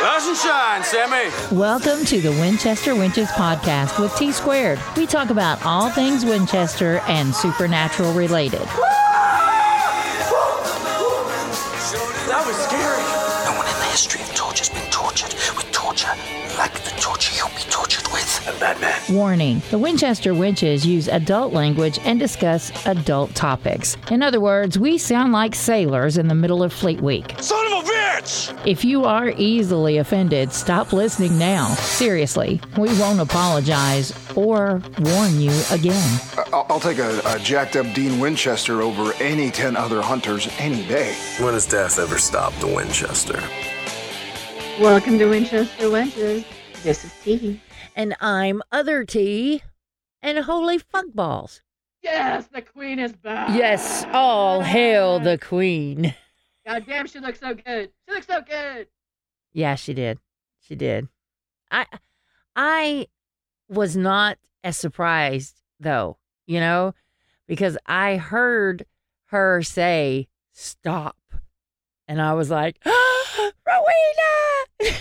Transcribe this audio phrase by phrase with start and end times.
[0.00, 1.30] Rise and shine, Sammy.
[1.56, 4.78] Welcome to the Winchester Wenches podcast with T Squared.
[4.94, 8.60] We talk about all things Winchester and supernatural related.
[12.28, 13.02] That was scary.
[13.46, 16.12] No one in the history of torture has been tortured with torture
[16.58, 18.44] like the torture you'll be tortured with.
[18.46, 19.14] I'm Batman.
[19.14, 23.96] Warning The Winchester Wenches use adult language and discuss adult topics.
[24.10, 27.34] In other words, we sound like sailors in the middle of Fleet Week.
[27.40, 27.75] Son of a
[28.16, 28.66] bitch!
[28.66, 31.68] If you are easily offended, stop listening now.
[31.74, 36.20] Seriously, we won't apologize or warn you again.
[36.52, 40.86] I'll, I'll take a, a jacked up Dean Winchester over any 10 other hunters any
[40.86, 41.14] day.
[41.38, 43.42] When has death ever stopped the Winchester?
[44.80, 46.44] Welcome to Winchester Wenches.
[46.82, 47.60] This is T.
[47.94, 49.62] And I'm Other T
[50.22, 51.62] and holy fuck balls.
[52.02, 53.48] Yes, the queen is back.
[53.56, 56.14] Yes, all hail the queen.
[56.66, 57.90] God damn, she looks so good.
[58.06, 58.88] She looks so good.
[59.52, 60.18] Yeah, she did.
[60.60, 61.08] She did.
[61.70, 61.86] I
[62.56, 63.06] I
[63.68, 66.94] was not as surprised though, you know,
[67.46, 68.84] because I heard
[69.26, 71.16] her say stop.
[72.08, 73.84] And I was like, Rowena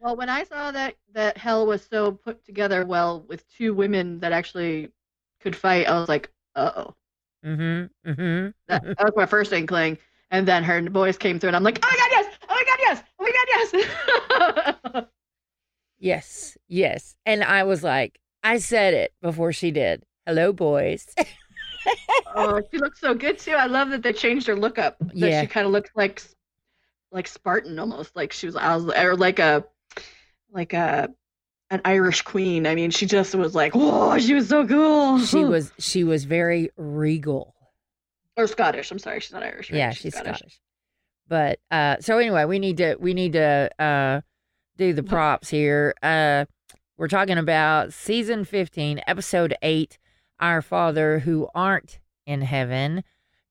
[0.00, 4.20] Well, when I saw that that hell was so put together well with two women
[4.20, 4.90] that actually
[5.40, 6.94] could fight, I was like, uh oh.
[7.44, 8.10] Mm-hmm.
[8.10, 8.50] Mm-hmm.
[8.68, 9.98] That, that was my first inkling.
[10.34, 12.34] And then her voice came through, and I'm like, oh my god, yes!
[12.48, 13.02] Oh my god, yes!
[13.20, 15.04] Oh my god, yes!
[16.00, 17.14] Yes, yes.
[17.24, 20.02] And I was like, I said it before she did.
[20.26, 21.06] Hello, boys.
[22.34, 23.52] oh, she looks so good too.
[23.52, 24.96] I love that they changed her look up.
[24.98, 25.40] That Yeah.
[25.40, 26.22] she kind of looks like
[27.10, 29.64] like Spartan almost, like she was, I was or like a
[30.50, 31.08] like a
[31.70, 32.66] an Irish queen.
[32.66, 35.20] I mean, she just was like, oh, she was so cool.
[35.20, 37.53] she was she was very regal.
[38.36, 38.90] Or Scottish.
[38.90, 39.70] I'm sorry, she's not Irish.
[39.70, 39.78] Right?
[39.78, 40.60] Yeah, she's Scottish.
[41.28, 44.20] But uh so anyway, we need to we need to uh
[44.76, 45.94] do the props here.
[46.02, 46.44] Uh
[46.96, 49.98] we're talking about season 15, episode 8,
[50.38, 53.02] Our Father Who Aren't in Heaven,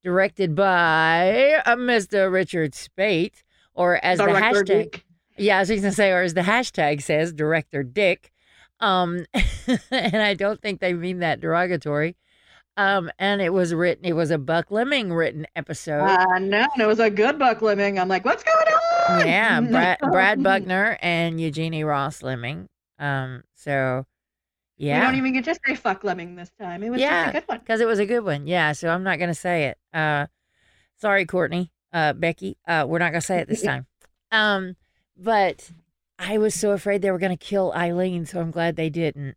[0.02, 2.32] directed by uh, Mr.
[2.32, 3.44] Richard Speight,
[3.74, 5.06] or as the, hashtag Dick.
[5.38, 8.32] Yeah, I was going to say, or as the hashtag says, Director Dick.
[8.80, 9.26] Um,
[9.92, 12.16] and I don't think they mean that derogatory.
[12.76, 16.02] Um, and it was written, it was a Buckleming written episode.
[16.02, 18.00] Uh, no, and it was a good Buckleming.
[18.02, 18.68] I'm like, what's going
[19.20, 19.28] on?
[19.28, 22.68] yeah, Brad, Brad Buckner and Eugenie Ross Leming.
[22.98, 24.06] Um, so
[24.78, 26.82] yeah, don't even get to say fuck Lemming this time.
[26.84, 27.26] It was Yeah.
[27.26, 27.60] just a good one.
[27.60, 28.48] because it was a good one.
[28.48, 29.78] Yeah, so I'm not going to say it.
[29.94, 30.26] Uh,
[31.00, 32.58] sorry, Courtney, uh, Becky.
[32.68, 33.86] Uh, we're not going to say it this time.
[34.32, 34.78] Um,
[35.16, 35.70] but
[36.18, 39.36] I was so afraid they were going to kill Eileen, so I'm glad they didn't.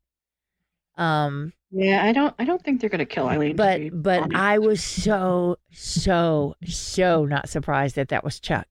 [0.96, 2.34] Um, Yeah, I don't.
[2.38, 3.54] I don't think they're gonna kill Eileen.
[3.54, 4.36] but but honest.
[4.36, 8.66] I was so so so not surprised that that was Chuck,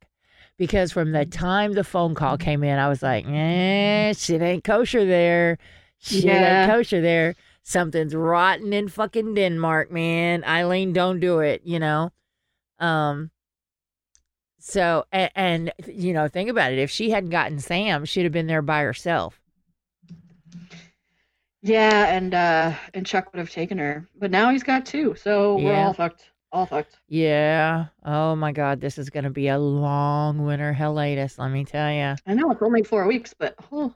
[0.58, 4.64] because from the time the phone call came in, I was like, eh, shit ain't
[4.64, 5.60] kosher there,
[6.00, 6.64] shit Yeah.
[6.64, 7.36] ain't kosher there.
[7.62, 10.44] Something's rotten in fucking Denmark, man.
[10.44, 11.62] Eileen, don't do it.
[11.64, 12.12] You know,
[12.80, 13.30] um.
[14.58, 16.80] So and, and you know, think about it.
[16.80, 19.40] If she hadn't gotten Sam, she'd have been there by herself.
[21.66, 25.56] Yeah, and uh and Chuck would have taken her, but now he's got two, so
[25.56, 25.88] we're Yeah.
[25.88, 26.30] all fucked.
[26.52, 27.00] All fucked.
[27.08, 27.88] Yeah.
[28.06, 31.40] Oh my God, this is gonna be a long winter hiatus.
[31.40, 32.16] Let me tell you.
[32.28, 33.94] I know it's only four weeks, but oh.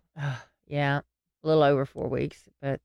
[0.68, 1.02] yeah,
[1.44, 2.82] a little over four weeks, but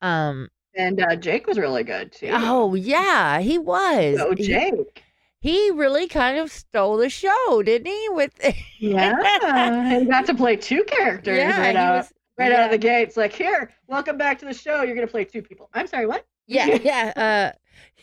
[0.00, 0.48] um.
[0.76, 2.30] And uh, Jake was really good too.
[2.32, 4.18] Oh yeah, he was.
[4.18, 5.02] so He- Jake.
[5.40, 8.08] He, really kind of stole the show, didn't he?
[8.12, 8.32] With
[8.78, 12.12] Yeah, he got to play two characters yeah, right, he out, was.
[12.38, 12.58] Right yeah.
[12.60, 13.16] out of the gates.
[13.16, 14.82] Like, here, welcome back to the show.
[14.82, 15.68] You're gonna play two people.
[15.74, 16.26] I'm sorry, what?
[16.46, 17.52] Yeah, yeah.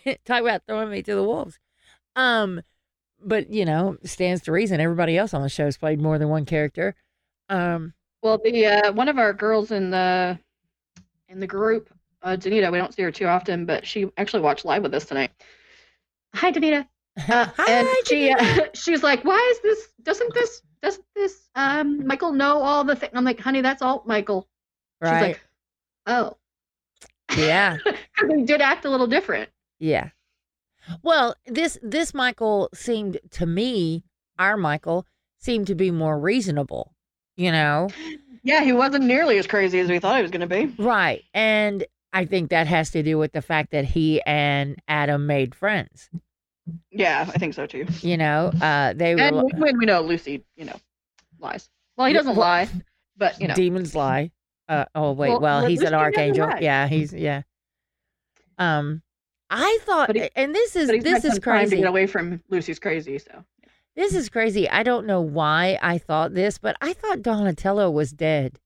[0.05, 1.59] Uh, talk about throwing me to the wolves.
[2.15, 2.61] Um,
[3.23, 4.79] but you know, stands to reason.
[4.81, 6.95] Everybody else on the show's played more than one character.
[7.49, 7.93] Um,
[8.23, 10.39] Well, the uh, one of our girls in the
[11.29, 11.89] in the group,
[12.23, 15.05] uh, Danita, we don't see her too often, but she actually watched live with us
[15.05, 15.31] tonight.
[16.35, 16.87] Hi, Danita.
[17.27, 18.59] Uh, and Hi, she Danita.
[18.59, 19.87] uh, she's like, "Why is this?
[20.01, 20.61] Doesn't this?
[20.81, 21.49] Doesn't this?
[21.55, 24.47] Um, Michael know all the things?" I'm like, "Honey, that's all Michael."
[25.01, 25.21] She's right?
[25.21, 25.41] like,
[26.07, 26.37] "Oh,
[27.37, 27.77] yeah.
[27.85, 29.49] because he did act a little different."
[29.79, 30.09] Yeah.
[31.03, 34.03] Well, this this Michael seemed to me,
[34.39, 35.05] our Michael
[35.37, 36.93] seemed to be more reasonable,
[37.35, 37.89] you know?
[38.43, 40.65] Yeah, he wasn't nearly as crazy as we thought he was going to be.
[40.81, 41.23] Right.
[41.33, 45.55] And I think that has to do with the fact that he and Adam made
[45.55, 46.09] friends.
[46.91, 47.85] Yeah, I think so too.
[48.01, 50.75] You know, uh they were And lo- when we know Lucy, you know,
[51.39, 51.69] lies.
[51.97, 52.69] Well, he doesn't well- lie,
[53.17, 54.31] but you know, demons lie.
[54.69, 56.49] Uh oh wait, Well, well, he's an Lucy doesn't archangel.
[56.61, 57.41] Yeah, he's yeah.
[58.57, 59.01] Um
[59.49, 61.77] I thought he- and this is this is time to crazy.
[61.77, 63.17] get away from Lucy's crazy.
[63.19, 63.43] So
[63.95, 64.69] This is crazy.
[64.69, 68.59] I don't know why I thought this, but I thought Donatello was dead.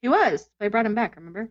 [0.00, 0.48] He was.
[0.60, 1.16] They brought him back.
[1.16, 1.48] Remember?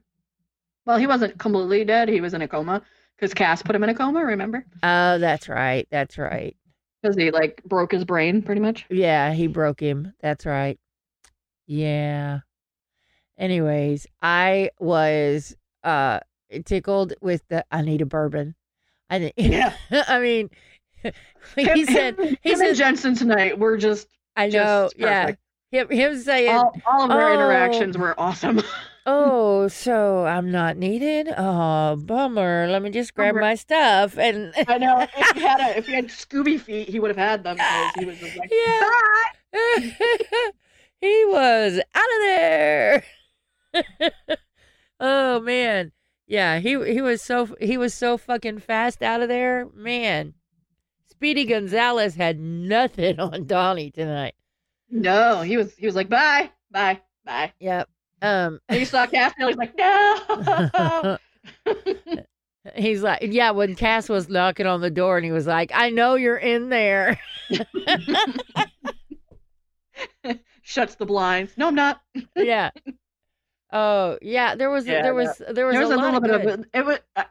[0.85, 2.07] Well, he wasn't completely dead.
[2.09, 2.81] He was in a coma
[3.17, 4.23] because Cass put him in a coma.
[4.23, 4.65] Remember?
[4.83, 5.87] Oh, that's right.
[5.91, 6.55] That's right.
[7.01, 8.85] Because he like broke his brain, pretty much.
[8.89, 10.13] Yeah, he broke him.
[10.21, 10.79] That's right.
[11.67, 12.39] Yeah.
[13.37, 16.19] Anyways, I was uh
[16.65, 18.55] tickled with the I need a bourbon.
[19.09, 19.73] I didn't- Yeah.
[20.07, 20.49] I mean
[21.55, 24.97] he Him- said him, he him and said Jensen tonight We're just I know, just
[24.97, 25.31] yeah.
[25.71, 28.61] Him him saying all, all of our "Oh, interactions were awesome.
[29.09, 31.29] Oh, so I'm not needed?
[31.37, 32.67] Oh, bummer.
[32.69, 33.41] Let me just grab Bummer.
[33.41, 36.99] my stuff and I know if he had a, if he had Scooby feet, he
[36.99, 39.93] would have had them because he was just like, Yeah.
[40.99, 43.03] He was out of there.
[44.99, 45.91] oh man.
[46.25, 49.67] Yeah, he he was so he was so fucking fast out of there.
[49.75, 50.33] Man.
[51.09, 54.33] Speedy Gonzalez had nothing on Donnie tonight.
[54.89, 57.53] No, he was he was like, bye, bye, bye.
[57.59, 57.89] Yep.
[58.21, 61.17] Um And he saw Cass and he's like, no.
[62.75, 65.89] He's like, yeah, when Cass was knocking on the door and he was like, I
[65.89, 67.17] know you're in there.
[70.63, 71.53] Shuts the blinds.
[71.57, 72.01] No, I'm not.
[72.35, 72.71] yeah.
[73.71, 76.23] Oh, yeah, there was Yeah, there was there was, There was a, lot little of
[76.23, 76.59] bit good.
[76.59, 77.23] of it was uh,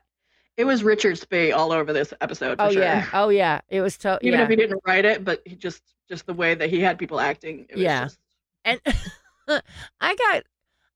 [0.57, 2.57] it was Richard Speight all over this episode.
[2.57, 2.83] For Oh sure.
[2.83, 3.07] yeah.
[3.13, 3.61] Oh yeah.
[3.69, 4.45] It was to Even yeah.
[4.45, 7.21] if he didn't write it, but he just just the way that he had people
[7.21, 7.67] acting.
[7.69, 8.05] It was Yeah.
[8.05, 8.19] just-
[8.65, 8.81] and
[10.01, 10.45] I got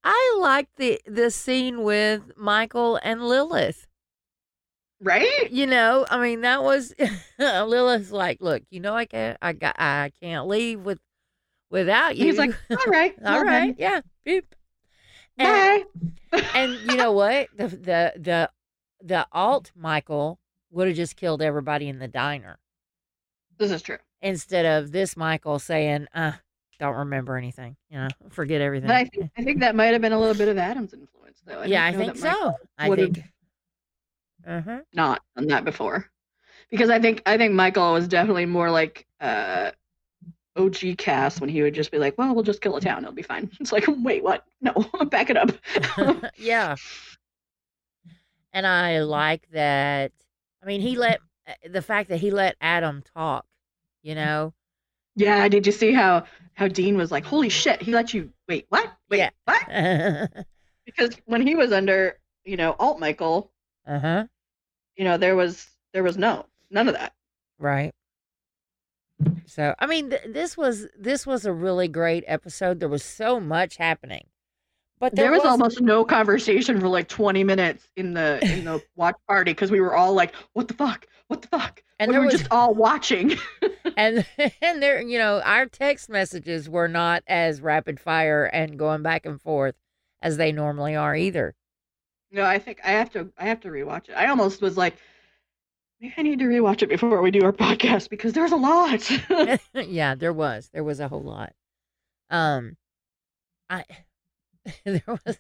[0.05, 3.87] I like the the scene with Michael and Lilith.
[5.01, 5.51] right.
[5.51, 6.95] You know, I mean that was
[7.39, 10.99] Lilith's like, look, you know I can't I got I can't leave with
[11.71, 12.27] without you.
[12.27, 14.01] He's like, all right, all right, yeah.
[14.25, 14.55] Beep.
[15.39, 15.85] And,
[16.31, 16.43] bye.
[16.55, 17.49] and you know what?
[17.57, 18.51] The the the
[19.03, 20.39] the alt Michael
[20.71, 22.59] would have just killed everybody in the diner
[23.59, 23.97] This is true.
[24.23, 26.33] instead of this Michael saying, uh,
[26.81, 27.77] don't remember anything.
[27.91, 28.89] You know, forget everything.
[28.89, 31.43] But I think I think that might have been a little bit of Adam's influence,
[31.47, 31.63] though.
[31.63, 32.55] yeah, I think so.
[32.77, 33.23] I think.
[34.47, 34.81] Uh-huh.
[34.95, 36.11] not done that before,
[36.71, 39.71] because I think I think Michael was definitely more like uh,
[40.57, 43.15] OG Cass when he would just be like, "Well, we'll just kill a town; it'll
[43.15, 44.47] be fine." It's like, wait, what?
[44.63, 44.73] No,
[45.11, 45.51] back it up.
[46.37, 46.75] yeah.
[48.55, 50.11] And I like that.
[50.63, 53.45] I mean, he let uh, the fact that he let Adam talk.
[54.03, 54.55] You know.
[55.17, 56.25] Yeah, did you see how
[56.55, 58.93] how Dean was like, "Holy shit, he let you wait, what?
[59.09, 59.31] Wait, Yeah.
[59.45, 60.47] what?"
[60.87, 63.53] Because when he was under, you know, Alt Michael,
[63.87, 64.25] uh huh.
[64.97, 67.13] you know, there was there was no none of that.
[67.59, 67.93] Right.
[69.47, 72.81] So I mean, th- this was this was a really great episode.
[72.81, 74.27] There was so much happening,
[74.99, 78.83] but There, was, was almost no conversation for like 20 minutes in the in the
[78.97, 81.07] watch party because we were all like, "What the fuck?
[81.31, 83.37] What the fuck?" And we were was- just all watching.
[83.97, 84.27] and
[84.63, 89.25] and there you know our text messages were not as rapid fire and going back
[89.27, 89.77] and forth
[90.23, 91.55] as they normally are either.
[92.33, 94.15] no, I think I have to I have to rewatch it.
[94.15, 94.97] I almost was like,
[96.01, 99.09] maybe I need to rewatch it before we do our podcast because there's a lot.
[99.75, 100.69] yeah, there was.
[100.73, 101.53] There was a whole lot.
[102.29, 102.77] Um
[103.69, 103.85] I
[104.85, 105.39] there was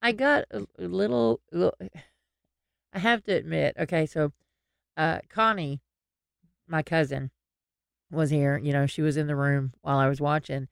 [0.00, 1.40] I got a, little
[2.92, 4.32] I have to admit, okay, so
[4.96, 5.80] uh Connie,
[6.66, 7.30] my cousin,
[8.10, 10.68] was here, you know, she was in the room while I was watching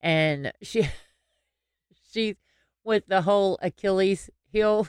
[0.00, 0.88] and she
[2.12, 2.36] she
[2.84, 4.88] with the whole Achilles heel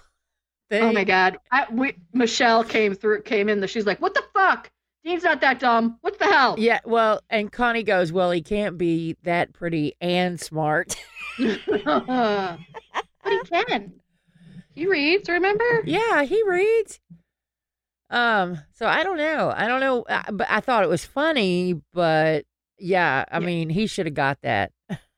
[0.69, 0.83] thing.
[0.83, 3.59] oh my god, I, we, Michelle came through came in.
[3.59, 4.71] The, she's like, "What the fuck?
[5.03, 5.97] Dean's not that dumb.
[6.01, 10.39] What the hell?" Yeah, well, and Connie goes, "Well, he can't be that pretty and
[10.39, 10.95] smart."
[11.37, 12.57] but
[13.25, 13.93] he can.
[14.73, 15.27] He reads.
[15.27, 15.83] Remember?
[15.85, 16.99] yeah, he reads.
[18.09, 19.53] Um, so I don't know.
[19.55, 22.45] I don't know, uh, but I thought it was funny, but
[22.79, 23.45] yeah, I Yeah.
[23.45, 24.71] mean, he should have got that.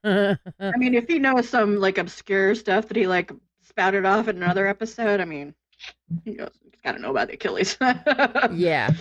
[0.04, 0.38] I
[0.78, 3.32] mean, if he knows some like obscure stuff that he like
[3.62, 5.54] spouted off in another episode, I mean,
[6.26, 7.78] he knows, he's got to know about the Achilles.
[8.52, 8.90] yeah.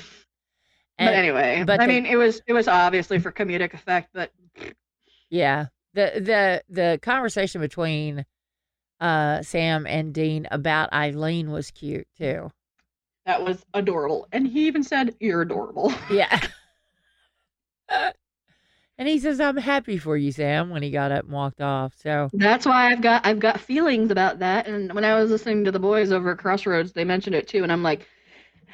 [0.98, 4.30] And- anyway, but I the- mean, it was it was obviously for comedic effect, but
[5.30, 5.66] Yeah.
[5.94, 8.26] The the the conversation between
[9.00, 12.52] uh Sam and Dean about Eileen was cute too.
[13.30, 14.26] That was adorable.
[14.32, 16.40] And he even said, "You're adorable." Yeah.
[18.98, 21.94] and he says, I'm happy for you, Sam, when he got up and walked off.
[21.96, 24.66] So That's why I've got I've got feelings about that.
[24.66, 27.62] And when I was listening to the boys over at Crossroads, they mentioned it too,
[27.62, 28.08] and I'm like,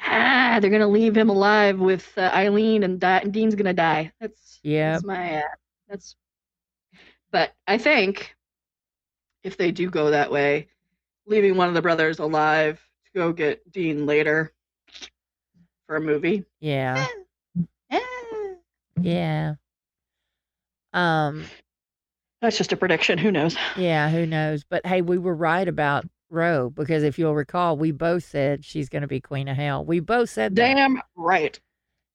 [0.05, 4.11] ah, they're gonna leave him alive with uh, Eileen, and, die, and Dean's gonna die.
[4.19, 4.93] That's yeah.
[4.93, 5.55] That's my uh,
[5.87, 6.15] that's.
[7.29, 8.35] But I think
[9.43, 10.69] if they do go that way,
[11.27, 12.81] leaving one of the brothers alive
[13.17, 14.53] go get Dean later
[15.87, 16.45] for a movie.
[16.59, 17.07] Yeah.
[17.89, 17.99] eh,
[19.01, 19.55] Yeah.
[20.93, 21.45] Um.
[22.41, 23.17] That's just a prediction.
[23.17, 23.57] Who knows?
[23.75, 24.09] Yeah.
[24.09, 24.63] Who knows?
[24.63, 28.89] But hey, we were right about Roe because if you'll recall, we both said she's
[28.89, 29.83] going to be queen of hell.
[29.83, 30.75] We both said that.
[30.75, 31.59] Damn right.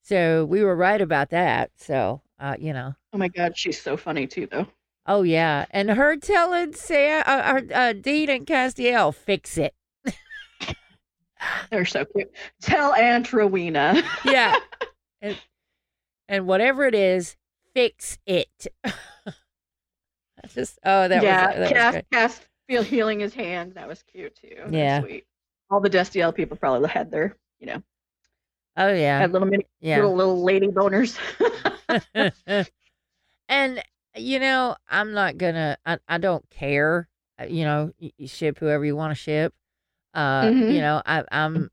[0.04, 1.72] So we were right about that.
[1.76, 2.94] So uh, you know.
[3.12, 4.66] Oh my god, she's so funny too, though.
[5.06, 9.74] Oh yeah, and her telling Sam, uh, uh, uh, Dean and Castiel, fix it.
[11.70, 12.30] They're so cute.
[12.60, 14.02] Tell Aunt Rowena.
[14.24, 14.56] Yeah,
[15.20, 15.36] and
[16.28, 17.36] and whatever it is,
[17.74, 18.48] fix it.
[20.54, 22.04] Just oh that yeah, was that was Cass, great.
[22.12, 23.74] Cass feel healing his hand.
[23.74, 24.56] That was cute too.
[24.66, 25.00] That Yeah.
[25.00, 25.26] sweet.
[25.70, 27.82] All the Destiel people probably had their, you know,
[28.76, 29.96] Oh yeah, had little mini, yeah.
[29.96, 31.16] little little lady boners.
[33.48, 33.82] and
[34.16, 35.78] you know, I'm not gonna.
[35.86, 37.08] I, I don't care.
[37.40, 39.54] uh, You know, you ship whoever you want to ship.
[40.14, 40.74] Uh, Mhm.
[40.74, 41.70] you know, I, I'm,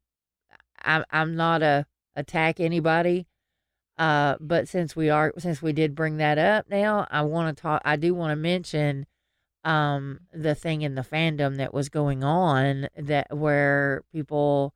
[0.84, 3.28] I'm, I'm not a attack anybody.
[3.98, 7.62] Uh, but since we are, since we did bring that up, now I want to
[7.62, 7.82] talk.
[7.84, 9.06] I do want to mention,
[9.66, 14.74] um, the thing in the fandom that was going on that where people,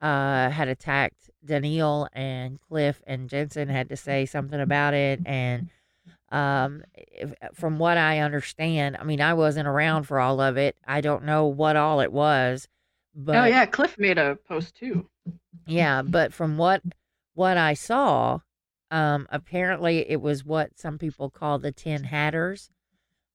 [0.00, 5.68] uh, had attacked Danneel and Cliff and Jensen had to say something about it and
[6.32, 10.76] um if, from what i understand i mean i wasn't around for all of it
[10.86, 12.68] i don't know what all it was
[13.14, 15.08] but oh yeah, Cliff made a post too.
[15.66, 16.82] yeah but from what
[17.34, 18.38] what i saw
[18.90, 22.70] um apparently it was what some people call the tin hatters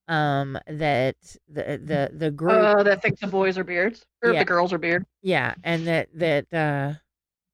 [0.07, 1.15] um that
[1.47, 4.39] the the the group Oh, that thinks the boys are beards or Yeah.
[4.39, 5.05] the girls are beard.
[5.21, 6.93] yeah and that that uh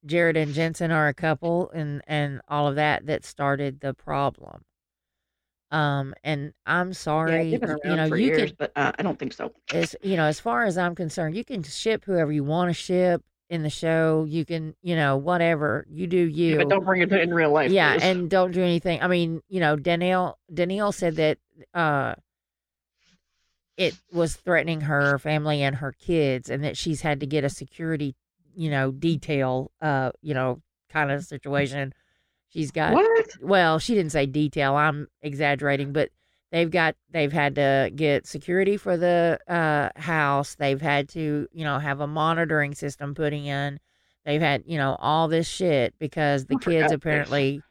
[0.05, 4.63] jared and jensen are a couple and and all of that that started the problem
[5.71, 8.71] um and i'm Yeah, sorry they've been around you know for you years, can but
[8.75, 9.51] uh, I don't think so.
[9.73, 12.73] as you know, as far as I'm concerned, you can ship whoever you want to
[12.73, 14.25] ship in the show.
[14.27, 16.57] You can, you know, whatever you do, you.
[16.57, 17.71] But don't bring it in real life.
[17.71, 18.03] yeah, please.
[18.03, 19.01] and don't do anything.
[19.01, 21.37] I mean, you know, Danneel Danneel said that
[21.73, 22.15] uh,
[23.77, 27.49] it was threatening her family and her kids, and that she's had to get a
[27.49, 28.15] security,
[28.55, 31.93] you know, detail, uh, you know, kind of situation.
[32.51, 33.27] She's got what?
[33.41, 34.75] well, she didn't say detail.
[34.75, 36.09] I'm exaggerating, but
[36.51, 40.55] they've got they've had to get security for the uh, house.
[40.55, 43.79] They've had to, you know, have a monitoring system put in.
[44.25, 46.95] They've had, you know, all this shit because the Oh, kids God's sakes.
[46.97, 47.61] apparently,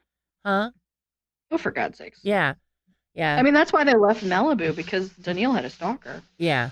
[0.44, 0.70] huh?
[1.50, 2.20] Oh, for God's sakes.
[2.22, 2.54] Yeah,
[3.14, 6.22] yeah, I mean, that's why they left Malibu because Danneel had a stalker.
[6.38, 6.70] yeah,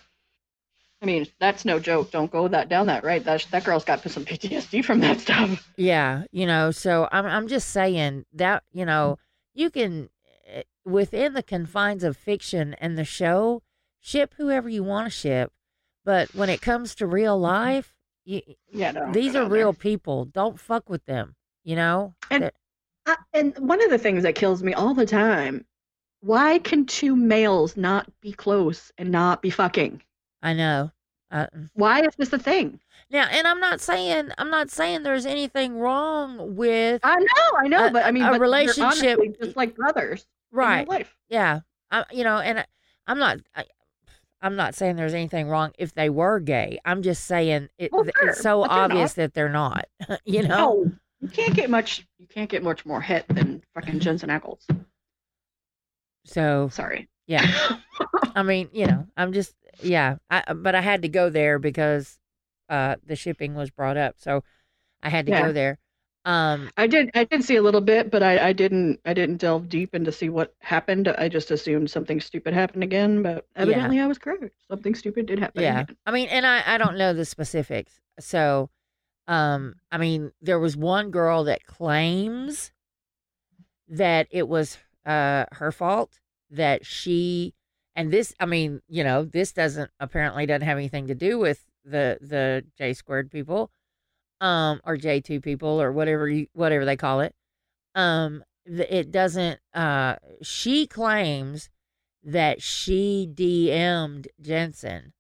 [1.01, 2.11] I mean, that's no joke.
[2.11, 3.25] Don't go that down that right.
[3.25, 5.71] That that girl's got some PTSD from that stuff.
[5.77, 6.25] yeah.
[6.33, 9.19] You know, so I'm I'm just saying that you know
[9.55, 10.11] you can
[10.47, 13.63] eh, within the confines of fiction and the show
[14.01, 15.53] ship whoever you want to ship,
[16.05, 19.13] but when it comes to real life, you, Yeah, no.
[19.13, 19.59] these are down there.
[19.59, 20.25] real people.
[20.25, 21.35] Don't fuck with them.
[21.65, 22.15] You know.
[22.31, 22.51] And-
[23.07, 25.65] Uh, and one of the things that kills me all the time,
[26.21, 30.03] why can two males not be close and not be fucking?
[30.43, 30.91] I know.
[31.31, 32.81] Uh, Why is this a thing?
[33.11, 37.69] now, and I'm not saying I'm not saying there's anything wrong with I know, I
[37.69, 40.89] know, A- but I mean, a relationship- just like brothers, in right.
[40.89, 41.15] life.
[41.29, 42.65] Yeah, I, you know, and I,
[43.07, 43.39] I'm not.
[43.55, 43.65] I,
[44.41, 46.79] I'm not saying there's anything wrong if they were gay.
[46.85, 49.23] I'm just saying it, Well, sure, it's so obvious not.
[49.23, 49.87] that they're not.
[50.25, 50.85] you know.
[50.85, 52.07] No, you can't get much.
[52.19, 54.63] You can't get much more hit than fucking Jensen Ackles.
[56.25, 57.09] So Sorry.
[57.27, 57.47] yeah,
[58.35, 60.17] I mean, you know, I'm just yeah.
[60.31, 62.19] I but I had to go there because
[62.69, 64.43] uh the shipping was brought up, so
[65.03, 65.47] I had to Yeah.
[65.47, 65.79] go there.
[66.25, 67.11] Um, I did.
[67.15, 69.01] I did see a little bit, but I, I didn't.
[69.07, 71.09] I didn't delve deep into see what happened.
[71.09, 73.23] I just assumed something stupid happened again.
[73.23, 74.45] But evidently, I was correct.
[74.69, 75.63] Something stupid did happen.
[75.63, 75.83] Yeah.
[75.83, 75.97] again.
[76.05, 77.99] I mean, and I, I don't know the specifics.
[78.21, 78.69] So,
[79.27, 82.73] um, I mean, there was one girl that claims
[83.89, 86.21] that it was uh her fault
[86.51, 87.55] that she
[87.99, 91.65] and this I mean, you know, this doesn't apparently doesn't have anything to do with
[91.85, 93.71] the the J squared people
[94.41, 97.35] um or J2 people or whatever you whatever they call it.
[97.97, 101.71] Um it doesn't uh she claims
[102.23, 105.13] that she DM'd Jensen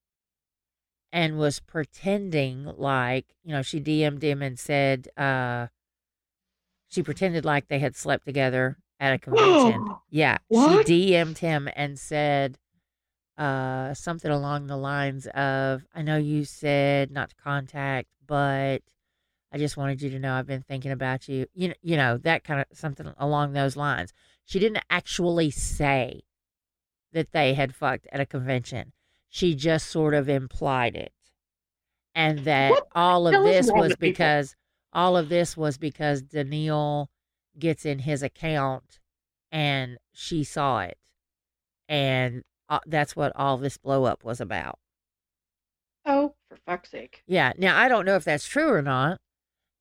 [1.13, 5.69] and was pretending like, you know, she DM'd him and said, uh,
[6.89, 9.87] she pretended like they had slept together at a convention.
[10.11, 10.39] yeah.
[10.49, 10.87] What?
[10.87, 12.59] She DM'd him and said,
[13.38, 18.83] uh, something along the lines of, I know you said not to contact, but
[19.52, 21.47] I just wanted you to know I've been thinking about you.
[21.54, 24.12] You know, you know, that kind of something along those lines.
[24.45, 26.23] She didn't actually say
[27.12, 28.92] that they had fucked at a convention.
[29.28, 31.12] She just sort of implied it.
[32.14, 34.11] And that What all of this was with people?
[34.11, 34.57] because
[34.92, 37.07] all of this was because Danneel
[37.59, 38.99] gets in his account
[39.52, 40.99] and she saw it,
[41.88, 44.79] and uh, that's what all this blow up was about.
[46.07, 47.23] Oh, for fuck's sake.
[47.27, 47.53] Yeah.
[47.59, 49.21] Now I don't know if that's true or not.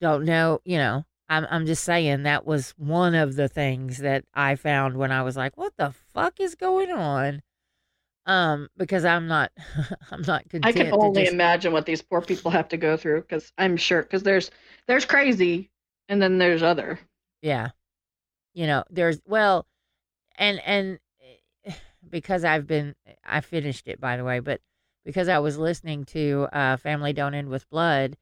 [0.01, 0.60] Don't know.
[0.65, 4.98] You know, I'm I'm just saying that was one of the things that I found
[4.98, 7.41] when I was like, "What the fuck is going on?"
[8.25, 9.51] Um, because I'm not,
[10.12, 13.22] I'm not I can only just- imagine what these poor people have to go through
[13.22, 14.51] because I'm sure because there's
[14.88, 15.70] there's crazy
[16.10, 17.00] and then there's other.
[17.41, 17.70] Yeah.
[18.53, 19.65] You know, there's well
[20.38, 21.00] and and
[22.09, 22.95] because I've been
[23.25, 24.61] I finished it by the way, but
[25.05, 28.17] because I was listening to uh Family Don't End with Blood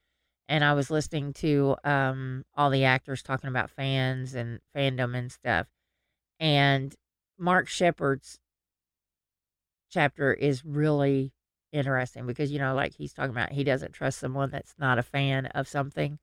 [0.48, 5.32] and I was listening to um all the actors talking about fans and fandom and
[5.32, 5.68] stuff.
[6.40, 6.94] And
[7.38, 8.40] Mark Sheppard's
[9.90, 11.32] chapter is really
[11.72, 15.04] interesting because you know like he's talking about he doesn't trust someone that's not a
[15.04, 16.18] fan of something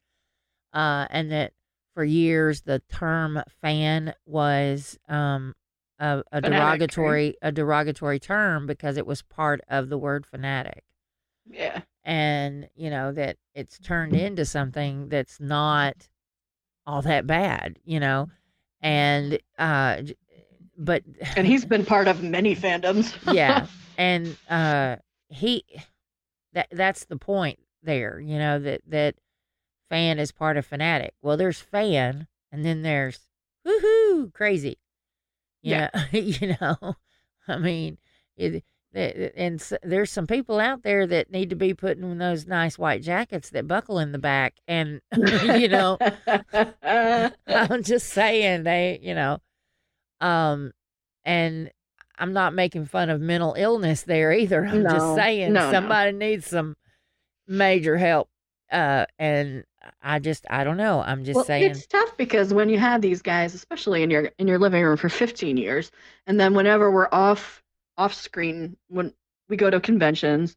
[0.73, 1.53] uh and that
[1.95, 5.55] for years the term fan was um
[6.03, 10.83] a, a derogatory a derogatory term because it was part of the word fanatic
[11.49, 11.83] Yeah.
[12.05, 16.09] and you know that it's turned into something that's not
[16.87, 18.29] all that bad you know?
[18.81, 20.03] And uh
[20.77, 21.03] but
[21.37, 23.15] And he's been part of many fandoms.
[23.33, 23.67] yeah.
[23.99, 24.97] And uh
[25.29, 25.65] he
[26.55, 29.15] that that's the point there you know that that
[29.91, 33.21] fan is part of fanatic well there's fan and then there's
[33.67, 34.79] woohoo crazy
[35.63, 36.97] yeah you know
[37.49, 37.99] i mean
[38.37, 42.47] it it- and s there's some people out there that need to be putting those
[42.47, 45.97] nice white jackets that buckle in the back and you know
[47.73, 49.39] I'm just saying they, you know,
[50.21, 50.73] um,
[51.25, 51.71] and
[52.19, 54.65] I'm not making fun of mental illness there either.
[54.65, 55.73] I'm just saying no, no.
[55.73, 56.77] somebody needs some
[57.47, 58.29] major help.
[58.71, 59.65] Uh, and
[60.03, 61.03] I just, I don't know.
[61.05, 64.31] I'm just well, saying, it's tough because when you have these guys, especially in your
[64.39, 65.91] in your living room for 15 years,
[66.27, 67.63] and then whenever we're off
[67.99, 69.13] off screen, when
[69.49, 70.57] we go to conventions,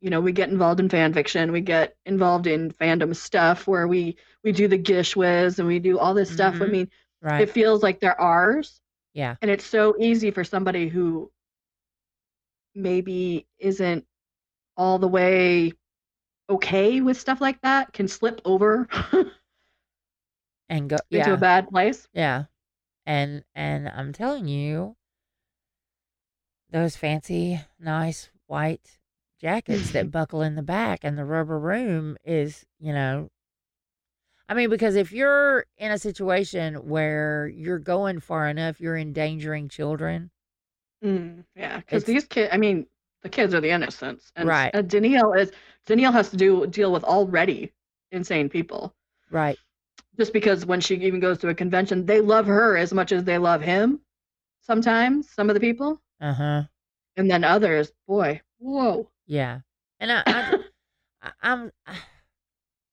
[0.00, 3.86] you know, we get involved in fan fiction, we get involved in fandom stuff where
[3.88, 6.62] we we do the GISHWHES and we do all this stuff.
[6.62, 6.70] I Mhm.
[6.70, 6.90] mean,
[7.22, 7.40] right?
[7.40, 8.80] it feels like they're ours,
[9.14, 11.30] yeah, and it's so easy for somebody who
[12.74, 14.06] maybe isn't
[14.76, 15.72] all the way
[16.52, 18.88] okay with stuff like that can slip over
[20.68, 22.08] and go, into a bad place.
[22.12, 22.44] yeah,
[23.06, 24.96] and and I'm telling you,
[26.70, 28.98] those fancy, nice white
[29.40, 33.28] jackets that buckle in the back and the rubber room is, you know,
[34.48, 39.68] I mean, because if you're in a situation where you're going far enough, you're endangering
[39.68, 40.30] children.
[41.02, 42.86] Mm, yeah, because these kids, I mean,
[43.22, 44.74] the kids are the innocents, and Right.
[44.74, 45.52] uh, Danneel is
[45.86, 47.72] Danneel has to do deal with already
[48.10, 48.94] insane people.
[49.30, 49.58] Right.
[50.18, 53.24] Just because when she even goes to a convention, they love her as much as
[53.24, 54.00] they love him.
[54.60, 56.62] Sometimes some of the people, Uh huh.
[57.16, 59.08] and then others, boy, whoa.
[59.26, 59.60] Yeah.
[60.00, 60.58] And I, I,
[61.22, 61.72] I I'm,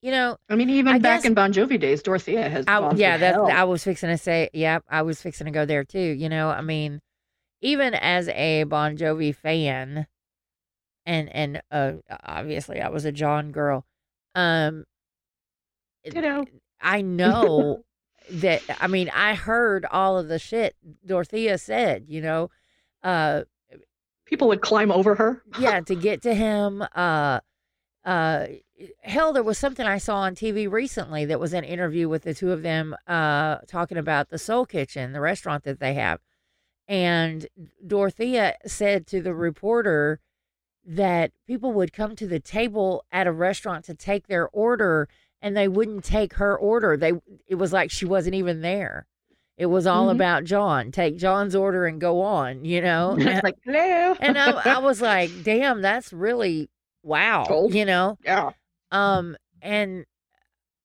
[0.01, 2.93] you know, I mean, even I back guess- in Bon Jovi days, Dorothea has I,
[2.95, 3.49] yeah, that's hell.
[3.51, 4.49] I was fixing to say.
[4.53, 5.99] Yeah, I was fixing to go there too.
[5.99, 7.01] You know, I mean,
[7.61, 10.07] even as a Bon Jovi fan,
[11.09, 11.93] and and uh,
[12.23, 13.85] obviously I was a Jon girl.
[14.35, 14.85] Um,
[16.05, 16.45] you know,
[16.81, 17.83] I know
[18.29, 18.61] that.
[18.79, 22.05] I mean, I heard all of the shit Dorothea said.
[22.07, 22.51] You know,
[23.03, 23.43] uh,
[24.25, 25.41] people would climb over her.
[25.59, 26.83] yeah, to get to him.
[26.95, 27.39] Uh,
[28.05, 28.45] uh,
[29.01, 32.35] hell, there was something I saw on TV recently that was an interview with the
[32.35, 36.19] two of them, uh, talking about the Soul Kitchen, the restaurant that they have,
[36.87, 37.47] and
[37.85, 40.21] Dorothea said to the reporter
[40.91, 45.07] that people would come to the table at a restaurant to take their order
[45.41, 47.13] and they wouldn't take her order they
[47.47, 49.05] it was like she wasn't even there
[49.55, 50.15] it was all Mhm.
[50.15, 54.15] about john take john's order and go on you know It's like, hello.
[54.19, 56.69] and I, I was like, damn, that's really
[57.03, 58.17] wow, you know.
[58.25, 58.49] yeah.
[58.91, 60.05] Um, and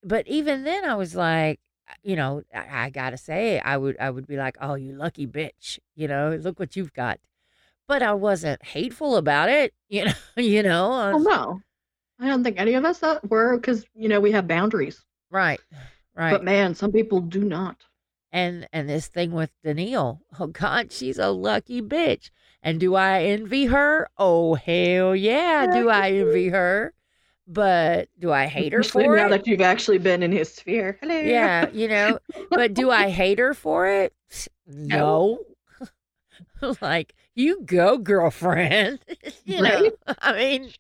[0.02, 1.60] but even then, I was like,
[2.02, 5.26] you know, I, I gotta say, I would, I would be like, oh, you lucky
[5.26, 7.18] bitch, you know, look what you've got.
[7.86, 10.12] But I wasn't hateful about it, you know.
[10.36, 11.60] You know, I Well, was- no,
[12.20, 15.04] I don't think any of us uh, were because you know we have boundaries.
[15.30, 15.60] right,
[16.16, 16.32] right.
[16.32, 17.76] But man, some people do not.
[18.32, 22.30] and and this thing with Danneel, oh God, she's a lucky bitch.
[22.62, 24.08] And do I envy her?
[24.16, 26.94] Oh hell yeah, do I envy her?
[27.46, 29.28] But do I hate her Especially for now it?
[29.30, 30.96] that you've actually been in his sphere.
[31.02, 31.14] Hello.
[31.20, 32.18] Yeah, you know.
[32.48, 34.14] But do I hate her for it?
[34.66, 35.40] No.
[36.80, 39.00] like you go, girlfriend.
[39.44, 39.90] you know.
[40.20, 40.70] I mean,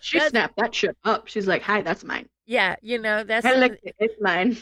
[0.00, 1.28] She snapped that shit up.
[1.28, 3.46] She's like, "Hi, that's mine." Yeah, you know that's.
[3.46, 3.94] I licked it.
[3.98, 4.56] It's mine.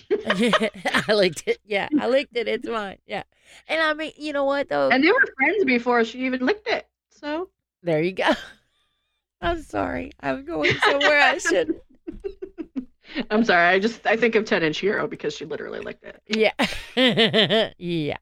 [1.08, 1.58] I licked it.
[1.64, 2.48] Yeah, I licked it.
[2.48, 2.98] It's mine.
[3.06, 3.22] Yeah,
[3.66, 4.90] and I mean, you know what though?
[4.90, 6.86] and they were friends before she even licked it.
[7.10, 7.48] So
[7.82, 8.30] there you go.
[9.40, 10.12] I'm sorry.
[10.20, 11.78] I'm going somewhere I shouldn't.
[13.30, 13.68] I'm sorry.
[13.68, 16.20] I just I think of Ten Inch Hero because she literally licked it.
[16.26, 17.72] Yeah.
[17.78, 18.16] yeah.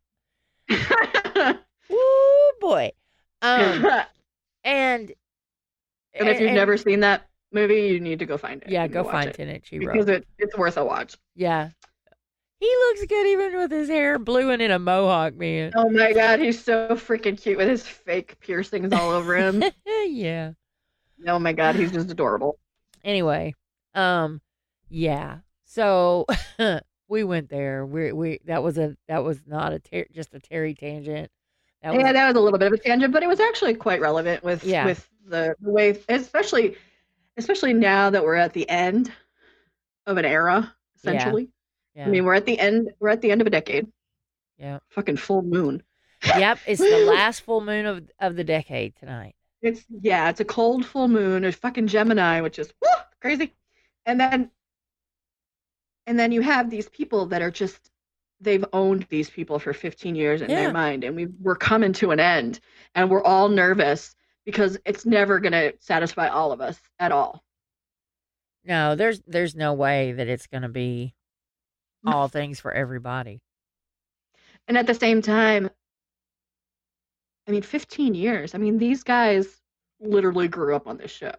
[1.89, 2.93] Woo boy.
[3.43, 3.87] Um
[4.65, 5.13] and
[6.15, 8.71] and if you've never seen that movie, you need to go find it.
[8.71, 11.17] Yeah, and go find it because it, it's worth a watch.
[11.35, 11.71] Yeah.
[12.59, 15.73] He looks good even with his hair blue and in a mohawk, man.
[15.75, 19.63] Oh my god, he's so freaking cute with his fake piercings all over him.
[20.07, 20.53] yeah.
[21.27, 22.59] oh my god, he's just adorable.
[23.05, 23.55] Anyway,
[23.95, 24.41] um,
[24.89, 25.39] yeah.
[25.65, 26.25] So
[27.09, 27.85] we went there.
[27.85, 31.31] We we that was a that was not a ter- just a Terry tangent.
[31.87, 33.75] That was yeah, that was a little bit of a tangent, but it was actually
[33.75, 34.87] quite relevant with Yeah.
[34.87, 36.77] with the, the way, especially
[37.37, 39.13] especially now that we're at the end
[40.05, 41.49] of an era, essentially.
[41.95, 42.07] yeah.
[42.07, 42.91] I mean, we're at the end.
[42.99, 43.87] We're at the end of a decade.
[44.59, 44.81] Yeah.
[44.89, 45.85] Fucking full moon.
[46.25, 49.37] yep, it's the last full moon of of the decade tonight.
[49.63, 51.45] It's yeah, it's a cold full moon.
[51.45, 52.89] It's fucking Gemini, which is woo,
[53.21, 53.55] crazy.
[54.05, 54.51] And then
[56.05, 57.91] and then you have these people that are just
[58.41, 60.57] they've owned these people for 15 years in Yeah.
[60.65, 62.61] their mind and we we're coming to an end
[62.95, 67.43] and we're all nervous because it's never going to satisfy all of us at all.
[68.65, 71.15] No, there's there's no way that it's going to be
[72.05, 73.41] all things for everybody.
[74.69, 75.71] And at the same time
[77.49, 78.55] I mean 15 years.
[78.55, 79.63] I mean these guys
[80.01, 81.35] literally grew up on this show.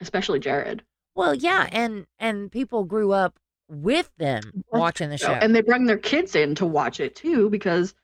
[0.00, 0.82] Especially Jared.
[1.14, 3.38] Well, yeah, and and people grew up
[3.72, 5.32] with them watching the show.
[5.32, 7.94] And they bring their kids in to watch it too because,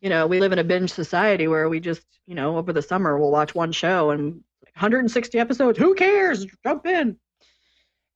[0.00, 2.82] you know, we live in a binge society where we just, you know, over the
[2.82, 4.42] summer we'll watch one show and
[4.74, 5.78] 160 episodes.
[5.78, 6.46] Who cares?
[6.62, 7.16] Jump in.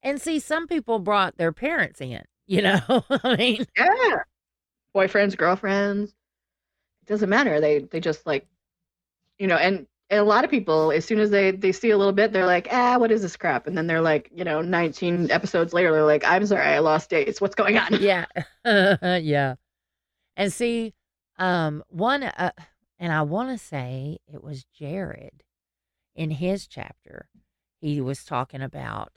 [0.03, 2.23] And see, some people brought their parents in.
[2.47, 4.17] You know, I mean, Yeah.
[4.95, 6.11] Boyfriends, girlfriends.
[7.03, 7.61] It doesn't matter.
[7.61, 8.47] They they just like,
[9.39, 11.99] you know, and, and a lot of people, as soon as they they see a
[11.99, 13.67] little bit, they're like, ah, what is this crap?
[13.67, 17.11] And then they're like, you know, 19 episodes later, they're like, I'm sorry, I lost
[17.11, 17.41] dates.
[17.41, 18.01] What's going on?
[18.01, 18.27] yeah,
[18.65, 19.55] yeah.
[20.37, 20.95] And see,
[21.39, 22.51] um, one, uh,
[22.99, 25.43] and I want to say it was Jared
[26.15, 27.29] in his chapter.
[27.81, 29.13] He was talking about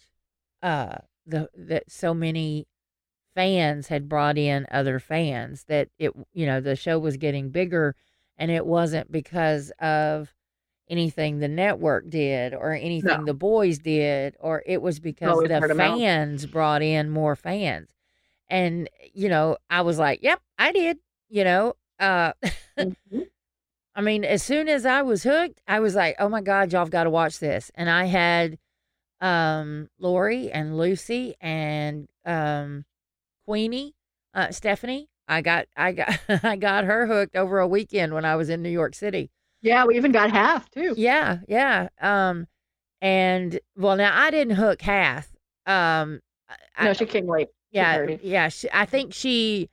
[0.62, 2.68] uh the that so many
[3.36, 7.96] fans had brought in other fans that it you know the show was getting bigger
[8.38, 10.34] and it wasn't because of
[10.94, 13.26] anything the network did or anything No.
[13.26, 15.98] the boys did or it was because the word of mouth.
[16.00, 17.90] fans brought in more fans
[18.50, 20.98] and you know i was like yep i did
[21.30, 22.32] you know uh
[22.80, 23.28] Mhm.
[23.96, 26.88] I mean, as soon as I was hooked, I was like, "Oh my God, y'all
[26.88, 28.58] got to watch this!" And I had
[29.22, 32.86] um, Lori and Lucy and um,
[33.46, 33.94] Queenie,
[34.34, 35.10] uh, Stephanie.
[35.28, 38.64] I got, I got, I got her hooked over a weekend when I was in
[38.64, 39.30] New York City.
[39.64, 40.94] Yeah, we even got half too.
[40.96, 41.88] Yeah, yeah.
[42.02, 42.46] Um,
[43.02, 45.28] and well, now I didn't hook half.
[45.66, 46.20] Um,
[46.78, 47.48] I, No, she came late.
[47.72, 48.20] yeah, 2:30.
[48.22, 48.50] yeah.
[48.50, 49.70] She, I think she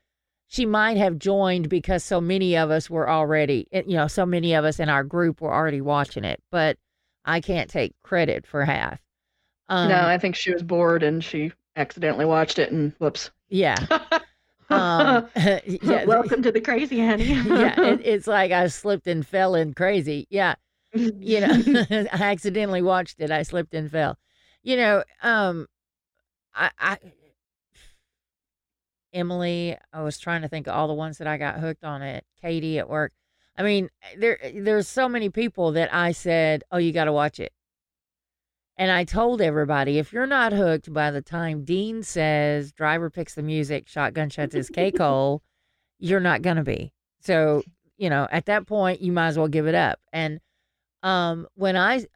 [0.47, 4.25] she might have joined because so many of us were already, eh, you know, so
[4.27, 6.41] many of us in our group were already watching it.
[6.51, 6.79] But
[7.25, 9.01] I can't take credit for half.
[9.69, 13.31] Um, no, I think she was bored and she accidentally watched it and whoops.
[13.49, 13.77] yeah,
[14.71, 16.05] um, yeah.
[16.05, 17.25] Welcome to the crazy honey.
[17.33, 20.27] yeah, it, it's like I slipped and fell in crazy.
[20.31, 20.55] Yeah,
[20.95, 23.31] you know, I accidentally watched it.
[23.31, 24.19] I slipped and fell.
[24.63, 25.67] You know, um,
[26.55, 26.99] I, I,
[29.13, 32.03] Emily, I was trying to think of all the ones that I got hooked on
[32.03, 32.25] it.
[32.41, 33.13] Katie at work.
[33.57, 37.41] I mean, there, there's so many people that I said, "Oh, you got to watch
[37.41, 37.53] it."
[38.81, 43.35] And I told everybody, if you're not hooked by the time Dean says driver picks
[43.35, 45.43] the music, shotgun shuts his cake hole,
[45.99, 46.91] you're not gonna be.
[47.21, 47.63] So,
[47.99, 50.01] you know, at that point you might as well give it up.
[50.15, 50.41] And
[51.03, 52.07] um when I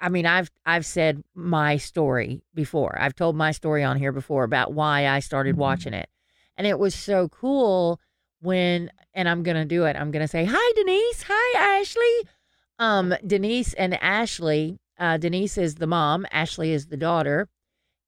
[0.00, 2.96] I mean, I've I've said my story before.
[2.98, 6.08] I've told my story on here before about why I started watching it.
[6.56, 8.00] And it was so cool
[8.40, 9.96] when and I'm going to do it.
[9.96, 11.24] I'm going to say, "Hi Denise.
[11.28, 12.30] Hi Ashley."
[12.78, 17.48] Um Denise and Ashley, uh Denise is the mom, Ashley is the daughter.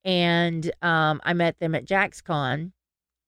[0.04, 2.72] And um I met them at JaxCon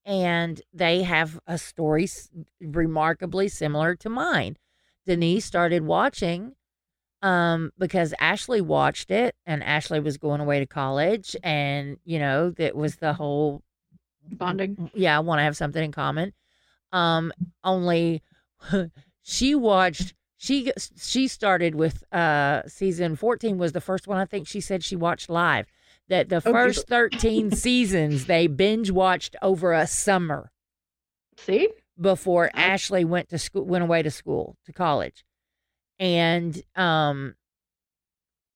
[0.04, 4.56] and they have a story s- remarkably similar to mine.
[5.06, 6.54] Denise started watching
[7.22, 12.50] um because Ashley watched it and Ashley was going away to college and you know
[12.52, 13.62] that was the whole
[14.30, 14.90] Bonding.
[14.94, 16.32] yeah, I want to have something in common.
[16.92, 17.32] Um
[17.64, 18.22] only
[19.22, 24.46] she watched she she started with uh season 14 was the first one I think
[24.48, 25.66] she said she watched live.
[26.08, 26.50] That the Okay.
[26.52, 30.50] first 13 seasons they binge watched over a summer
[31.36, 31.68] See?
[32.00, 35.24] before I- Ashley went to school went away to school to college.
[35.98, 37.34] And um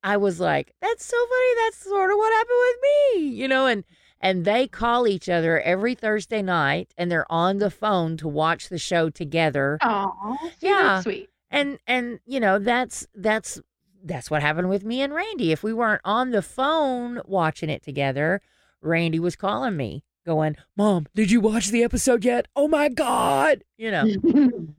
[0.05, 1.55] I was like, that's so funny.
[1.65, 3.85] That's sort of what happened with me, you know, and
[4.21, 8.69] and they call each other every Thursday night and they're on the phone to watch
[8.69, 9.79] the show together.
[9.83, 11.01] Oh, Yeah.
[11.01, 11.29] sweet.
[11.53, 13.61] And and you know, that's that's
[14.03, 15.53] that's what happened with me and Randy.
[15.53, 18.41] If we weren't on the phone watching it together,
[18.81, 22.49] Randy was calling me going, "Mom, did you watch the episode yet?
[22.57, 24.07] Oh my god." You know.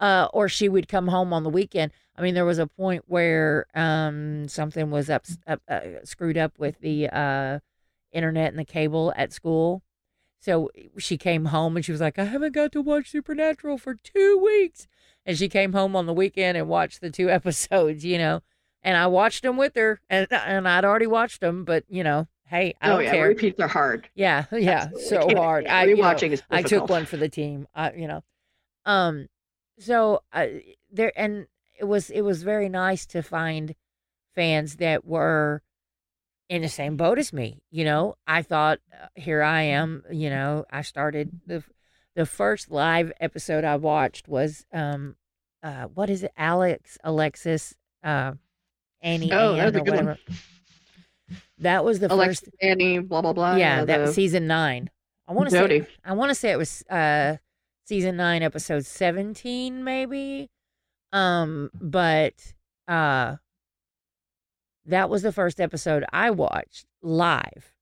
[0.00, 1.92] uh, or she would come home on the weekend.
[2.16, 6.58] I mean, there was a point where um, something was up, up uh, screwed up
[6.58, 7.60] with the uh,
[8.12, 9.82] internet and the cable at school.
[10.40, 13.94] So she came home and she was like, "I haven't got to watch Supernatural for
[13.94, 14.88] two weeks."
[15.28, 18.40] And she came home on the weekend and watched the two episodes, you know.
[18.82, 22.28] And I watched them with her, and and I'd already watched them, but you know,
[22.46, 23.28] hey, I oh don't yeah, care.
[23.28, 24.08] repeats are hard.
[24.14, 25.34] Yeah, yeah, Absolutely.
[25.34, 25.66] so hard.
[25.66, 27.68] I you know, rewatching is I took one for the team.
[27.74, 28.24] I, you know,
[28.86, 29.28] um,
[29.78, 30.46] so uh,
[30.90, 31.46] there and
[31.78, 33.74] it was it was very nice to find
[34.34, 35.62] fans that were
[36.48, 37.60] in the same boat as me.
[37.70, 40.04] You know, I thought uh, here I am.
[40.10, 41.62] You know, I started the
[42.18, 45.14] the first live episode I watched was um,
[45.62, 46.32] uh, what is it?
[46.36, 48.32] Alex Alexis, uh,
[49.00, 50.06] Annie Oh, Ann that was a or good one.
[50.06, 50.20] whatever.
[51.58, 52.56] That was the Alexa, first.
[52.60, 53.54] Annie, blah blah blah.
[53.54, 54.90] yeah, that was season nine.
[55.28, 57.36] I want to say I want to say it was uh
[57.84, 60.50] season 9 episode 17 maybe.
[61.12, 62.34] Um but
[62.88, 63.36] uh
[64.86, 67.74] that was the first episode I watched live.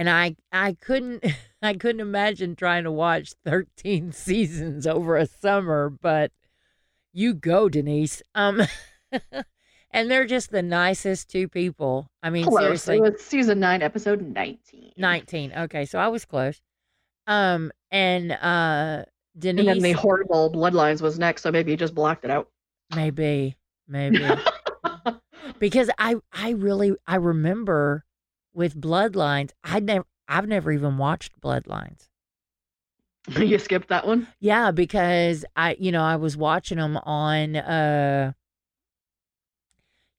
[0.00, 1.22] And I I couldn't
[1.62, 6.32] I couldn't imagine trying to watch 13 seasons over a summer, but
[7.12, 8.22] you go Denise.
[8.34, 8.62] Um
[9.90, 12.10] and they're just the nicest two people.
[12.22, 12.62] I mean Close.
[12.62, 12.96] seriously.
[12.96, 14.92] It was season nine, episode nineteen.
[14.96, 15.52] 19.
[15.54, 16.62] Okay, so I was close.
[17.26, 19.04] Um and uh
[19.38, 22.48] Denise And then the horrible bloodlines was next, so maybe you just blocked it out.
[22.96, 23.54] maybe
[23.86, 24.26] maybe
[25.58, 28.06] because I I really I remember
[28.52, 32.08] with Bloodlines I never I've never even watched Bloodlines.
[33.36, 34.26] you skipped that one.
[34.40, 38.32] Yeah, because I you know I was watching them on uh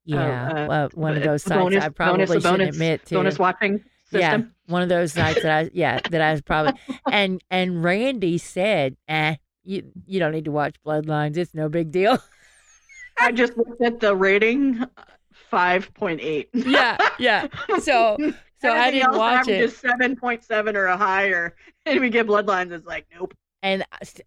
[0.04, 3.16] yeah, uh, well, one of those sites bonus- I probably bonus- shouldn't bonus- admit to.
[3.16, 6.74] Bonus watching Yeah, one of those sites that I yeah that I was probably
[7.12, 11.38] and and Randy said, "Eh, you you don't need to watch Bloodlines.
[11.38, 12.18] It's no big deal."
[13.20, 14.84] I just looked at the rating,
[15.52, 16.50] five point eight.
[16.54, 17.48] yeah, yeah.
[17.82, 18.18] So
[18.62, 22.72] so I didn't watch it, seven point seven or a higher, and we get bloodlines.
[22.72, 23.36] It's like nope.
[23.62, 23.86] and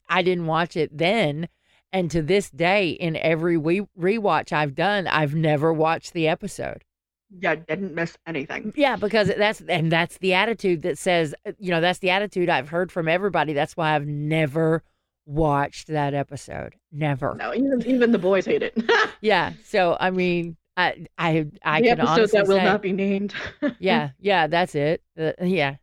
[0.09, 1.49] I didn't watch it then.
[1.93, 6.85] And to this day, in every we rewatch I've done, I've never watched the episode.
[7.41, 8.73] Yeah, didn't miss anything.
[8.77, 12.49] Yeah, because that's and that's the attitude that says, uh, you know, that's the attitude
[12.49, 13.53] I've heard from everybody.
[13.53, 14.83] That's why I've never
[15.27, 16.75] watched that episode.
[16.93, 17.35] Never.
[17.35, 18.77] No, even even the boys hate it.
[19.21, 19.53] Yeah.
[19.65, 23.35] So I mean, I I I the can episode that will say, not be named.
[23.79, 25.03] yeah, yeah, that's it.
[25.19, 25.77] Uh, yeah,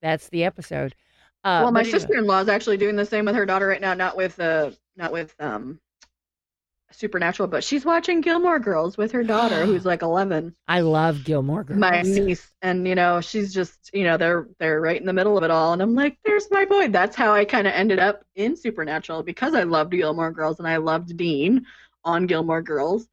[0.00, 0.94] that's the episode.
[1.44, 3.94] Uh, well, my sister-in-law is actually doing the same with her daughter right now.
[3.94, 5.80] Not with uh, not with um,
[6.90, 10.54] Supernatural, but she's watching Gilmore Girls with her daughter, who's like eleven.
[10.68, 11.78] I love Gilmore Girls.
[11.78, 15.36] my niece and you know she's just you know they're they're right in the middle
[15.36, 17.98] of it all and i'm like there's my boy that's how i kind of ended
[17.98, 21.66] up in supernatural because i loved gilmore girls and i loved dean
[22.04, 23.06] on gilmore girls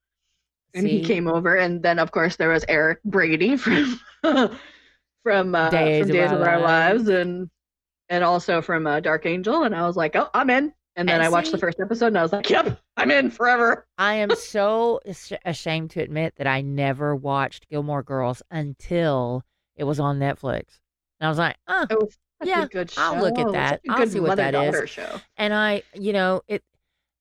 [0.73, 3.99] and he came over and then of course there was eric brady from
[5.23, 7.07] from uh Days from of days Our of our Lives.
[7.09, 7.49] and
[8.09, 11.15] and also from uh, dark angel and i was like oh i'm in and then
[11.15, 14.15] And i watched the first episode and i was like yep i'm in forever I
[14.15, 14.99] am so
[15.45, 19.43] ashamed to admit that I never watched Gilmore Girls until
[19.75, 20.79] it was on Netflix.
[21.19, 23.81] And I was like, oh, it was Yeah, a good show I'll look at that.
[23.89, 24.89] I'll see what that is.
[24.89, 26.63] show and I, you know, it.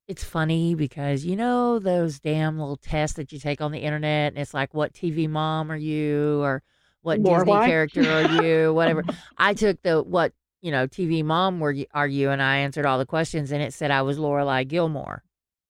[0.09, 4.33] It's funny because you know those damn little tests that you take on the internet,
[4.33, 6.63] and it's like, what TV mom are you, or
[7.03, 7.67] what Disney Lorelai?
[7.67, 9.05] character are you, whatever.
[9.37, 12.87] I took the what you know TV mom were you, are you, and I answered
[12.87, 15.23] all the questions, and it said I was Lorelai Gilmore.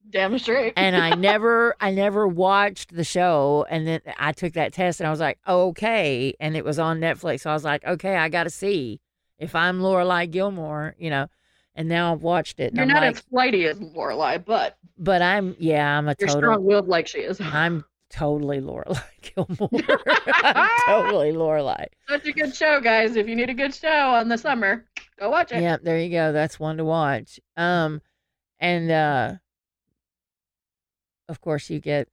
[0.09, 4.73] damn straight and I never I never watched the show and then I took that
[4.73, 6.33] test and I was like, okay.
[6.41, 7.41] And it was on Netflix.
[7.41, 9.01] So I was like, okay, I gotta see
[9.39, 11.27] if I'm Lorelai Gilmore, you know.
[11.75, 12.75] And now I've watched it.
[12.75, 16.27] You're I'm not like, as flighty as Lorelai, but but I'm yeah, I'm a you're
[16.29, 17.41] total strong-willed like she is.
[17.41, 19.71] I'm totally Lorelai Gilmore.
[20.43, 21.87] I'm totally Lorelai.
[22.09, 23.15] Such a good show, guys.
[23.17, 24.87] If you need a good show on the summer,
[25.21, 25.63] go watch it.
[25.63, 26.33] Yeah, there you go.
[26.33, 27.39] That's one to watch.
[27.57, 28.03] Um
[28.59, 29.35] and uh
[31.29, 32.09] of course, you get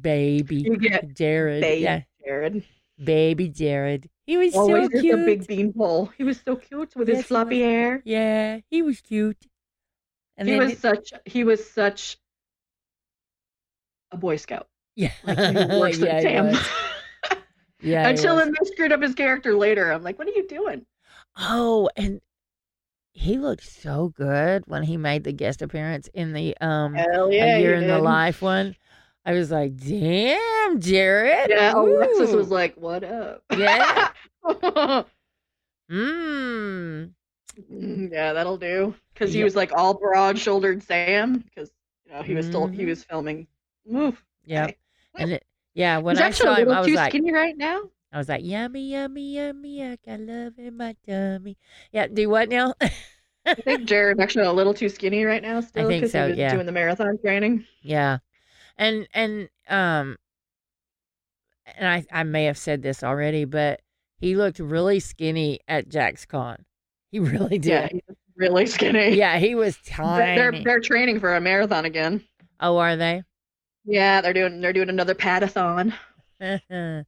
[0.00, 1.60] baby You get Jared.
[1.62, 2.64] Babe Yeah, Jared.
[3.02, 4.08] baby Jared.
[4.30, 5.14] He was Always so just cute.
[5.14, 6.06] a big bean beanpole.
[6.16, 8.04] He was so cute with Yes, his floppy hair.
[8.04, 9.48] Yeah, he was cute.
[10.36, 12.16] And he then was such he was such
[14.12, 14.68] a boy scout.
[14.94, 16.26] yeah, Like he works yeah, with he
[17.82, 18.44] Yeah, Until was.
[18.44, 19.90] then they screwed up his character later.
[19.90, 20.86] I'm like, what are you doing?
[21.36, 22.20] Oh, and
[23.12, 27.48] he looked so good when he made the guest appearance in the um Hell a
[27.48, 28.76] year in the life one.
[29.24, 31.50] I was like, damn, Jared.
[31.50, 33.42] Yeah, Alexis was like, what up?
[33.56, 34.10] Yeah.
[35.90, 37.10] Mmm.
[37.70, 38.94] Mm, yeah, that'll do.
[39.12, 39.44] Because he Yeah.
[39.44, 41.38] was like all broad-shouldered Sam.
[41.38, 41.70] Because
[42.06, 42.86] you know he was still he Mhm.
[42.86, 43.46] was filming.
[43.86, 44.24] Move.
[44.44, 44.68] Yep.
[44.70, 44.76] Okay.
[45.16, 47.56] And it, yeah, when He's I actually saw him, I was too like, skinny right
[47.56, 47.90] now.
[48.12, 49.82] I was like, yummy, yummy, yummy.
[49.84, 51.58] I got love in my tummy.
[51.92, 52.06] Yeah.
[52.06, 52.74] Do what now?
[53.46, 55.60] I think Jared's actually a little too skinny right now.
[55.70, 56.52] Still, think 'cause so, he was yeah.
[56.54, 57.66] doing the marathon training.
[57.82, 58.18] Yeah.
[58.78, 60.16] And and um
[61.76, 63.80] and I I may have said this already, but
[64.18, 66.64] he looked really skinny at JaxCon.
[67.10, 67.90] He really did.
[67.92, 69.16] he's really skinny.
[69.16, 70.38] Yeah, he was tiny.
[70.38, 72.22] they're they're training for a marathon again.
[72.60, 73.22] oh, are they?
[73.84, 75.92] Yeah, they're doing they're doing another padathon.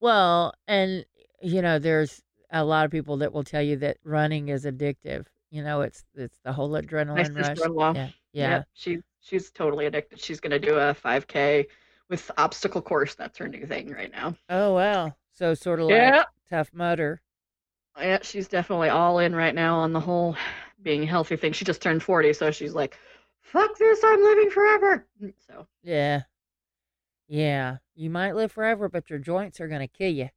[0.00, 1.04] well, and
[1.42, 5.26] you know, there's a lot of people that will tell you that running is addictive.
[5.50, 7.94] You know, it's it's the whole adrenaline rush.
[7.96, 8.08] Yeah.
[8.32, 8.50] Yeah.
[8.50, 10.20] Yep, she's she's totally addicted.
[10.20, 11.66] She's gonna do a 5K
[12.08, 13.14] with obstacle course.
[13.14, 14.36] That's her new thing right now.
[14.50, 15.16] Oh wow.
[15.32, 17.22] So sort of like Yeah, tough mudder.
[17.98, 20.36] yeah, she's definitely all in right now on the whole
[20.82, 21.52] being healthy thing.
[21.52, 22.96] She just turned 40, so she's like,
[23.40, 24.02] "Fuck this!
[24.04, 26.22] I'm living forever." Mm, So Yeah.
[27.28, 27.78] Yeah.
[27.94, 30.28] You might live forever, but your joints are gonna kill you.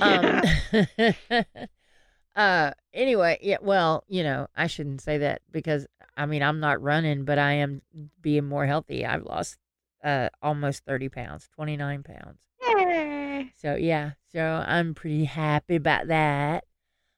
[0.00, 0.42] Um
[2.36, 5.86] uh anyway, yeah, well, you know, I shouldn't say that because
[6.20, 7.80] I mean I'm not running, but I am
[8.20, 9.06] being more healthy.
[9.06, 9.56] I've lost
[10.04, 12.38] uh almost thirty pounds, twenty nine pounds.
[12.62, 13.52] Yay.
[13.56, 16.64] So yeah, so I'm pretty happy about that.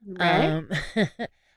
[0.06, 0.44] Right?
[0.44, 0.68] Um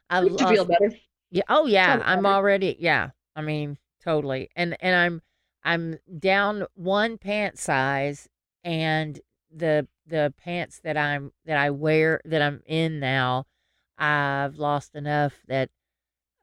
[0.10, 0.92] I've you feel better.
[1.30, 1.44] yeah.
[1.48, 2.02] Oh yeah.
[2.04, 2.34] I'm better.
[2.34, 3.12] already yeah.
[3.36, 4.50] I mean, totally.
[4.56, 5.22] And and I'm
[5.64, 8.28] I'm down one pant size
[8.64, 9.22] and
[9.56, 13.46] the the pants that I'm that I wear that I'm in now,
[14.00, 15.70] I've lost enough that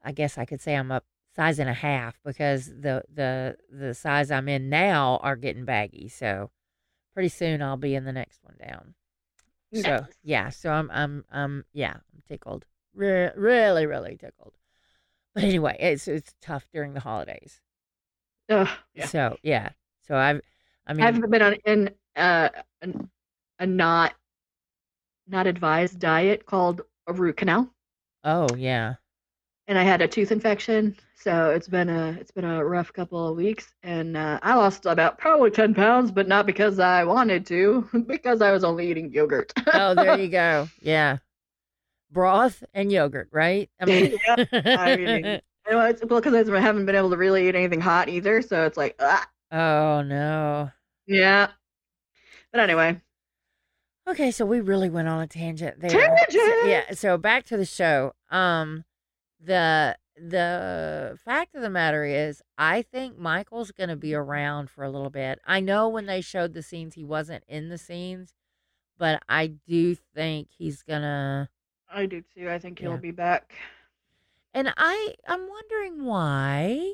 [0.03, 1.01] I guess I could say I'm a
[1.35, 6.07] size and a half because the the the size I'm in now are getting baggy.
[6.09, 6.51] So
[7.13, 8.95] pretty soon I'll be in the next one down.
[9.73, 12.65] So yeah, so I'm I'm I'm yeah, I'm tickled.
[12.93, 14.53] Re- really, really tickled.
[15.33, 17.61] But anyway, it's it's tough during the holidays.
[18.49, 19.05] Ugh, yeah.
[19.07, 19.69] So yeah,
[20.07, 20.41] so I've
[20.85, 22.49] I mean I've been on in uh,
[22.81, 23.09] an,
[23.57, 24.13] a not
[25.27, 27.73] not advised diet called a root canal,
[28.23, 28.95] oh yeah
[29.67, 33.27] and I had a tooth infection, so it's been a it's been a rough couple
[33.27, 37.45] of weeks, and uh, I lost about probably ten pounds, but not because I wanted
[37.47, 39.53] to, because I was only eating yogurt.
[39.73, 41.17] oh there you go yeah
[42.11, 44.19] broth and yogurt right I mean eating-
[45.25, 45.39] You
[45.71, 48.65] know, it's well because I haven't been able to really eat anything hot either, so
[48.65, 50.71] it's like, ah, oh no
[51.07, 51.47] yeah.
[52.51, 53.01] But anyway,
[54.07, 55.89] Okay, so we really went on a tangent there.
[55.89, 56.31] Tangent!
[56.31, 58.13] So- yeah, so back to the show.
[58.29, 58.83] Um
[59.43, 64.83] the the fact of the matter is I think Michael's going to be around for
[64.83, 65.39] a little bit.
[65.45, 68.35] I know when they showed the scenes he wasn't in the scenes,
[68.97, 71.49] but I do think he's going to
[71.91, 72.49] I do too.
[72.49, 72.97] I think he'll Yeah.
[72.97, 73.53] be back.
[74.53, 76.93] And I I'm wondering why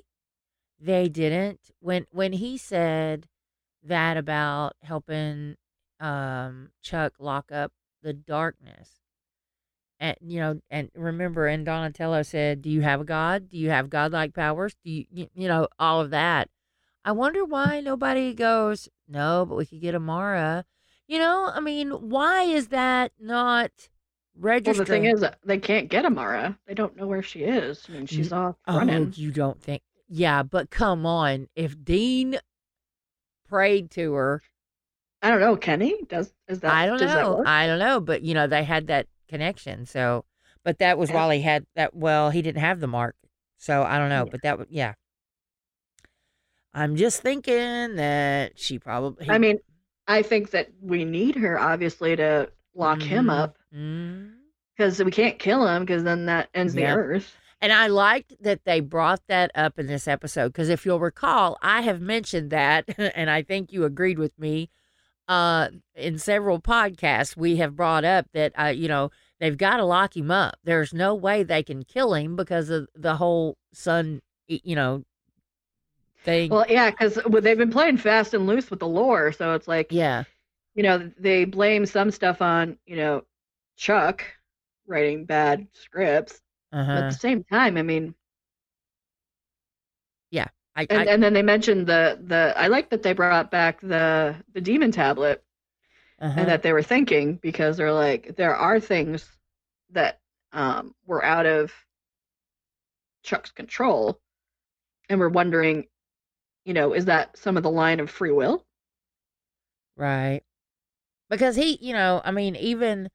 [0.79, 3.27] they didn't when when he said
[3.83, 5.55] that about helping
[5.99, 8.98] um Chuck lock up the darkness.
[9.99, 13.49] And you know, and remember and Donatello said, "Do you have a god?
[13.49, 14.75] Do you have godlike powers?
[14.83, 16.49] Do you you, you know all of that?"
[17.03, 20.65] I wonder why nobody goes, "No, but we could get Amara."
[21.07, 23.71] You know, I mean, why is that not
[24.37, 24.77] registered?
[24.77, 26.57] Well, the thing is, uh, they can't get Amara.
[26.67, 27.85] They don't know where she is.
[27.89, 29.11] I mean, she's off Oh, running.
[29.15, 29.81] you don't think?
[30.07, 31.47] Yeah, but come on.
[31.55, 32.37] If Dean
[33.47, 34.41] prayed to her,
[35.21, 35.55] I don't know.
[35.57, 36.71] Kenny does is that?
[36.71, 37.37] I don't does that know.
[37.37, 37.47] work?
[37.47, 39.85] I don't know, but you know they had that connection.
[39.85, 40.25] So,
[40.63, 41.95] but that was while he had that.
[41.95, 43.15] Well, he didn't have the mark,
[43.57, 44.25] so I don't know.
[44.25, 44.29] Yeah.
[44.31, 44.93] But that, yeah.
[46.73, 49.29] I'm just thinking that she probably.
[49.29, 49.57] I mean,
[50.07, 53.39] I think that we need her obviously to lock him Mhm.
[53.39, 53.57] up
[54.77, 56.95] because we can't kill him because then that ends Yeah.
[56.95, 57.37] the Earth.
[57.61, 61.57] And I liked that they brought that up in this episode because if you'll recall,
[61.61, 64.69] I have mentioned that, and I think you agreed with me.
[65.29, 69.85] Uh, in several podcasts, we have brought up that uh, you know they've got to
[69.85, 70.55] lock him up.
[70.63, 75.05] There's no way they can kill him because of the whole sun, y- you know,
[76.25, 76.49] thing.
[76.49, 79.87] Well, yeah, because they've been playing fast and loose with the lore, so it's like,
[79.91, 80.23] yeah
[80.79, 83.23] you know, they blame some stuff on, you know,
[83.75, 84.23] Chuck
[84.87, 86.39] writing bad scripts.
[86.71, 86.91] But uh-huh.
[86.91, 88.15] at the same time, I mean,
[90.75, 92.53] I, and, I, and then they mentioned the the.
[92.55, 95.43] I like that they brought back the the demon tablet
[96.21, 96.39] uh-huh.
[96.39, 99.25] and that they were thinking because they're like there are things
[99.91, 100.19] that
[100.53, 101.71] um were out of
[103.23, 104.19] Chuck's control,
[105.09, 105.85] and we're wondering,
[106.65, 108.65] you know, is that some of the line of free will?
[109.97, 110.41] Right.
[111.29, 113.09] Because he, you know, I mean, even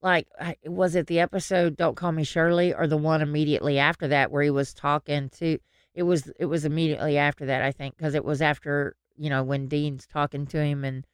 [0.00, 0.26] like,
[0.64, 4.42] was it the episode "Don't Call Me Shirley" or the one immediately after that where
[4.42, 5.58] he was talking to?
[5.94, 6.32] It was.
[6.38, 10.06] It was immediately after that, I think, because it was after you know when Dean's
[10.06, 11.06] talking to him and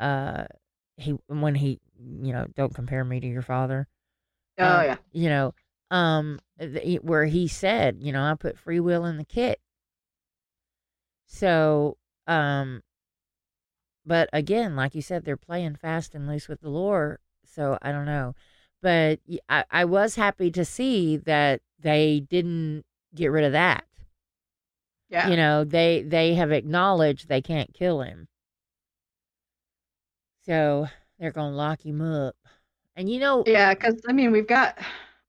[0.00, 0.44] uh
[0.96, 3.88] he when he you know don't compare me to your father.
[4.58, 5.54] Oh um, yeah, You know,
[5.90, 9.60] um, th- where he said, you know, I put free will in the kit.
[11.26, 12.82] So, um,
[14.04, 17.20] but again, like you said, they're playing fast and loose with the lore.
[17.44, 18.34] So I don't know,
[18.80, 23.84] but I, I was happy to see that they didn't get rid of that.
[25.12, 25.28] Yeah.
[25.28, 28.26] You know, they they have acknowledged they can't kill him.
[30.46, 30.86] So
[31.18, 32.34] they're gonna lock him up.
[32.96, 34.78] And you know, Yeah, because I mean, we've got,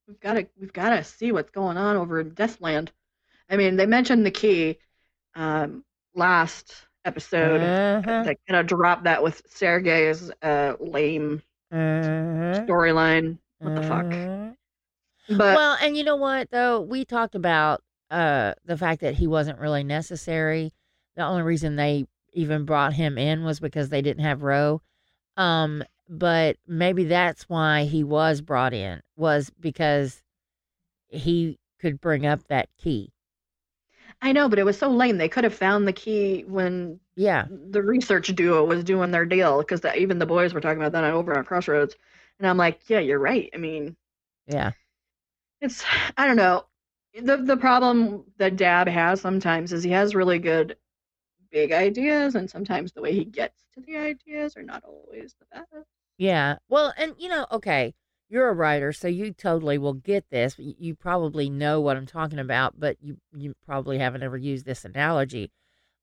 [0.08, 2.88] we've got to, we've got to see what's going on over in Deathland.
[3.48, 4.78] I mean, they mentioned the key,
[5.34, 6.74] um, last
[7.04, 7.60] episode.
[7.60, 8.22] Uh-huh.
[8.22, 13.38] They kind of dropped that with Sergei's uh, lame uh-huh, storyline.
[13.58, 14.06] What the fuck?
[14.06, 14.50] uh-huh.
[15.28, 17.82] But well, and you know what though, we talked about
[18.14, 20.72] uh the fact that he wasn't really necessary.
[21.16, 24.82] The only reason they even brought him in was because they didn't have Roe.
[25.36, 30.22] Um, but maybe that's why he was brought in was because
[31.08, 33.12] he could bring up that key.
[34.22, 35.18] I know, but it was so lame.
[35.18, 39.58] They could have found the key when Yeah, the research duo was doing their deal,
[39.60, 41.94] because even the boys were talking about that over on Crossroads.
[42.38, 43.50] And I'm like, yeah, you're right.
[43.54, 43.96] I mean,
[44.46, 44.72] yeah,
[45.60, 45.84] it's
[46.16, 46.64] I don't know.
[47.14, 50.76] The the problem that Dabb has sometimes is he has really good
[51.50, 55.46] big ideas, and sometimes the way he gets to the ideas are not always the
[55.52, 55.86] best.
[56.18, 56.56] yeah.
[56.68, 57.94] Well, and you know, okay,
[58.28, 60.56] you're a writer, so you totally will get this.
[60.58, 64.84] You, probably know what I'm talking about, but you you probably haven't ever used this
[64.84, 65.52] analogy.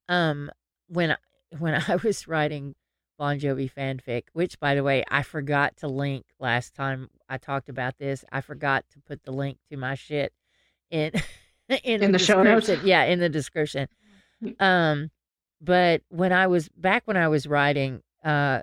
[0.07, 0.49] Um,
[0.87, 1.17] when
[1.59, 2.75] when I was writing
[3.17, 7.67] Bon Jovi fanfic, which by the way I forgot to link last time I talked
[7.67, 10.31] about this, I forgot to put the link to my shit
[10.91, 11.11] in
[11.83, 12.69] in, In the show notes?
[12.83, 13.87] Yeah, in the description.
[14.59, 15.09] Um,
[15.61, 18.61] but when I was back when I was writing, uh,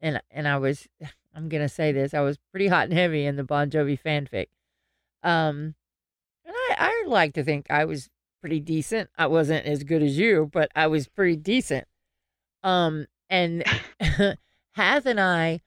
[0.00, 0.86] and and I was,
[1.34, 4.46] I'm gonna say this, I was pretty hot and heavy in the Bon Jovi fanfic.
[5.22, 5.74] Um,
[6.44, 8.08] and I I like to think I was
[8.40, 9.10] pretty decent.
[9.18, 11.86] I wasn't as good as you, but I was pretty decent.
[12.62, 13.64] Um, and
[14.72, 15.62] Hath and I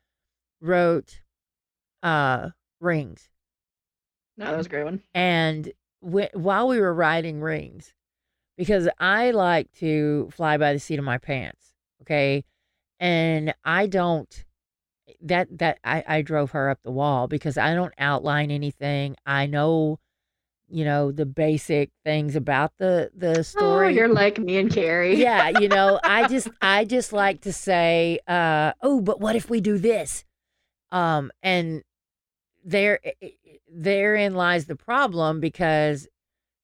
[0.61, 1.21] wrote
[2.03, 2.49] uh
[2.81, 3.29] rings
[4.37, 5.01] No, that was a great one.
[5.13, 5.71] and
[6.01, 7.93] wh- while we were riding rings
[8.57, 12.43] because i like to fly by the seat of my pants okay?
[12.99, 14.45] And i don't
[15.21, 19.15] that that i i drove her up the wall because i don't outline anything.
[19.25, 19.99] I know
[20.67, 23.95] you know the basic things about the the Oh, story.
[23.95, 25.17] you're like me and Carrie.
[25.17, 29.49] yeah you know i just i just like to say uh oh but what if
[29.49, 30.23] we do this?
[30.91, 31.83] Um and
[32.63, 32.99] there
[33.71, 36.07] therein lies the problem because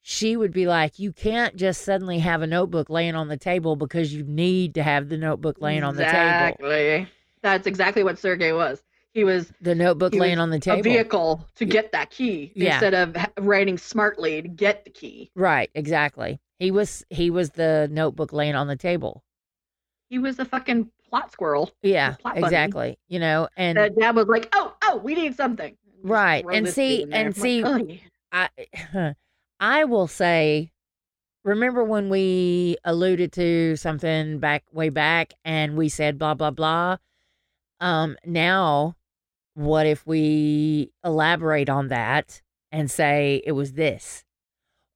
[0.02, 3.76] she would be like you can't just suddenly have a notebook laying on the table
[3.76, 7.08] because you need to have the notebook laying on the table Exactly.
[7.42, 8.82] That's exactly what Sergey was.
[9.14, 10.80] He was the notebook laying on the table.
[10.80, 12.74] a vehicle to get that key Yeah.
[12.74, 15.32] instead of writing smartly to get the key.
[15.36, 19.24] right exactly he was he was the notebook laying on the table
[20.10, 21.72] He was a fucking plot squirrel.
[21.82, 25.78] yeah plot exactly you know and That dad was like, "Oh, oh, we need something."
[26.04, 27.26] Right, and see- dude in there.
[27.26, 28.00] and see- like, "Oh, yeah."
[28.32, 29.16] I
[29.60, 30.72] I will say
[31.44, 36.98] remember when we alluded to something back way back and we said blah blah blah
[37.80, 38.96] um now
[39.54, 42.42] what if we elaborate on that
[42.72, 44.24] and say it was this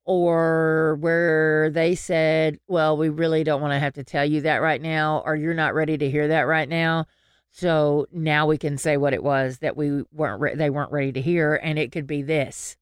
[0.04, 4.58] or where they said well we really don't want to have to tell you that
[4.58, 7.06] right now or you're not ready to hear that right now
[7.52, 11.12] so now we can say what it was that we weren't re- they weren't ready
[11.12, 12.76] to hear and it could be this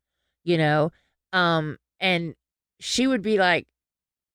[0.44, 0.90] you know
[1.32, 2.34] um and
[2.80, 3.66] she would be like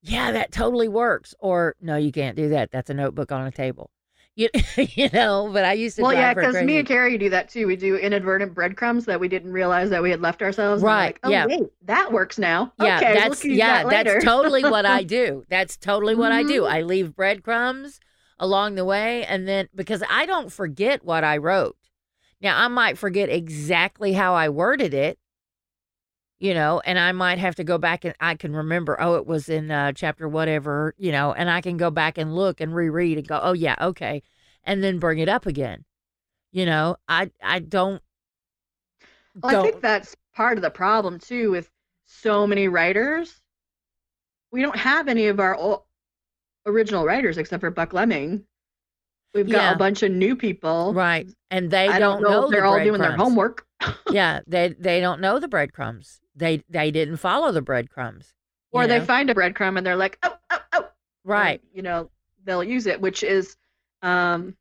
[0.01, 3.51] yeah that totally works or no you can't do that that's a notebook on a
[3.51, 3.89] table
[4.35, 7.49] You, you know, but I used to Well, yeah, because me and Carrie do that
[7.49, 7.67] too.
[7.67, 10.81] We do inadvertent breadcrumbs that we didn't realize that we had left ourselves.
[10.81, 11.45] Right, Like, oh, yeah.
[11.45, 12.73] wait, that works now.
[12.81, 15.45] Yeah, okay, that's yeah, that that's totally what I do.
[15.49, 16.63] That's totally what I do.
[16.63, 16.71] Mhm.
[16.71, 17.99] I leave breadcrumbs
[18.39, 21.77] along the way and then because I don't forget what I wrote.
[22.41, 25.17] Now, I might forget exactly how I worded it,
[26.39, 29.25] you know, and I might have to go back and I can remember, oh, it
[29.25, 32.75] was in uh, chapter whatever, you know, and I can go back and look and
[32.75, 34.23] reread and go, oh, yeah, okay,
[34.63, 35.85] and then bring it up again.
[36.51, 38.01] You know, I I don't
[39.41, 41.69] Well, I don't think that's part of the problem too with
[42.05, 43.41] so many writers.
[44.51, 45.57] We don't have any of our
[46.65, 48.43] original writers except for Buckleming.
[49.33, 49.73] We've got Yeah.
[49.73, 50.93] a bunch of new people.
[50.93, 53.65] right, and they I don't, know, the they're all doing their homework.
[54.11, 56.21] yeah, they they don't know the breadcrumbs.
[56.35, 58.33] They they didn't follow the breadcrumbs.
[58.71, 60.87] Or they find a breadcrumb and they're like, oh, oh, oh.
[61.23, 61.61] right.
[61.61, 62.09] and, you know,
[62.43, 63.55] they'll use it, which is,
[64.01, 64.55] um,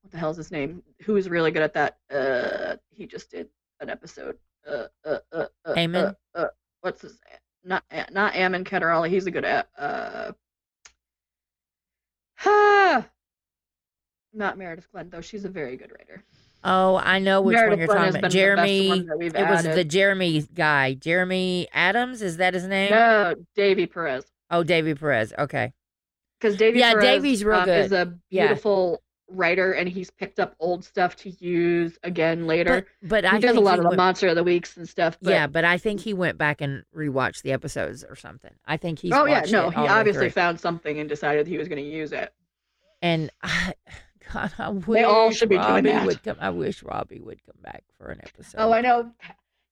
[0.00, 0.82] what the hell is his name?
[1.02, 1.98] Who is really good at that?
[2.10, 3.48] Uh, he just did
[3.80, 4.38] an episode.
[4.66, 6.16] Uh, uh, uh, uh, Eamon?
[6.34, 6.46] Uh, uh,
[6.80, 7.20] what's his?
[7.62, 9.06] Not not Ammon Ketterall.
[9.08, 9.68] He's a good at.
[9.76, 10.32] Uh,
[12.44, 13.06] ah,
[14.32, 15.20] not Meredith Glynn though.
[15.20, 16.24] She's a very good writer.
[16.62, 18.20] Oh, I know which Meredith one you're Glenn talking about.
[18.20, 19.06] been the best Jeremy.
[19.26, 19.84] It was the.
[19.84, 20.94] Jeremy guy.
[20.94, 22.20] Jeremy Adams.
[22.22, 22.90] Is that his name?
[22.90, 24.24] No, Davy Perez.
[24.50, 25.32] Oh, Davy Perez.
[25.38, 25.72] Okay.
[26.38, 28.08] Because Davy Yeah, Perez, Davy's real um, is good.
[28.08, 28.46] a Yeah.
[28.48, 32.86] beautiful writer, and he's picked up old stuff to use again later.
[33.02, 34.88] But but he I does a lot of the went, monster of the weeks and
[34.88, 35.18] stuff.
[35.22, 38.52] But, yeah, but I think he went back and rewatched the episodes or something.
[38.66, 39.12] I think he's.
[39.12, 41.82] oh yeah, no, he all the way obviously found something and decided he was going
[41.82, 42.32] to use it.
[43.02, 43.74] And I,
[44.32, 46.06] God, I wish They all should be doing Robbie that.
[46.06, 46.36] would come.
[46.40, 48.58] I wish Robbie would come back for an episode.
[48.58, 49.10] Oh, I know.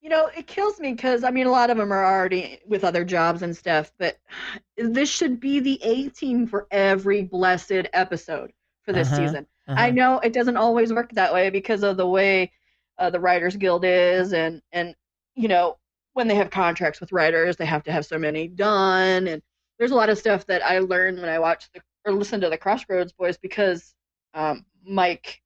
[0.00, 2.84] You know, it kills me because I mean, a lot of them are already with
[2.84, 3.92] other jobs and stuff.
[3.98, 4.18] But
[4.76, 8.52] this should be the A team for every blessed episode
[8.88, 9.46] for this Uh-huh, season.
[9.76, 9.92] I Uh-huh.
[9.92, 12.52] know it doesn't always work that way because of the way
[12.98, 14.96] uh, the Writers Guild is, and and
[15.36, 15.78] you know
[16.14, 19.42] when they have contracts with writers, they have to have so many done, and
[19.78, 22.50] there's a lot of stuff that I learned when I watched the or listened to
[22.50, 23.94] the Crossroads Boys because
[24.34, 25.42] um, Mike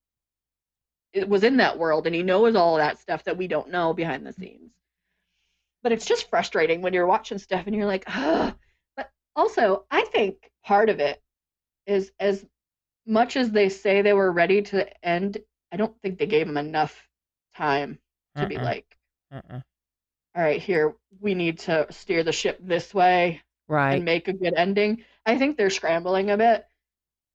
[1.15, 3.95] it was in that world and he knows all that stuff that we don't know
[3.95, 4.73] behind the scenes.
[5.83, 8.57] But it's just frustrating when you're watching stuff and you're like, ah.
[8.97, 11.23] But also, I think part of it
[11.87, 12.47] is as
[13.07, 15.39] much as they say they were ready to end,
[15.73, 17.09] I don't think they gave them enough
[17.57, 17.99] time
[18.37, 18.65] to be Uh-uh.
[18.65, 18.97] like,
[19.31, 19.61] Uh-uh.
[20.35, 23.95] all right, here, we need to steer the ship this way Right.
[23.95, 25.05] and make a good ending.
[25.27, 26.67] I think they're scrambling a bit.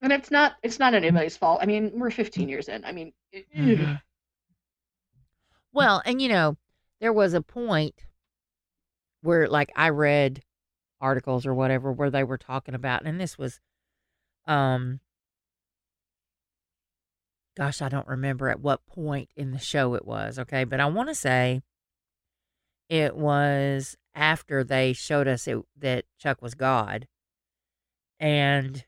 [0.01, 1.59] And it's not it's not anybody's fault.
[1.61, 2.85] I mean, we're 15 years in.
[2.85, 3.99] I mean, it- Mhm.
[5.73, 6.57] Well, and you know,
[6.99, 8.05] there was a point
[9.21, 10.43] where like I read
[11.01, 13.59] articles or whatever where they were talking about and this was
[14.47, 14.99] um
[17.57, 20.63] gosh, I don't remember at what point in the show it was, okay?
[20.63, 21.61] But I want to say
[22.87, 27.07] it was after they showed us it, that Chuck was God.
[28.19, 28.85] And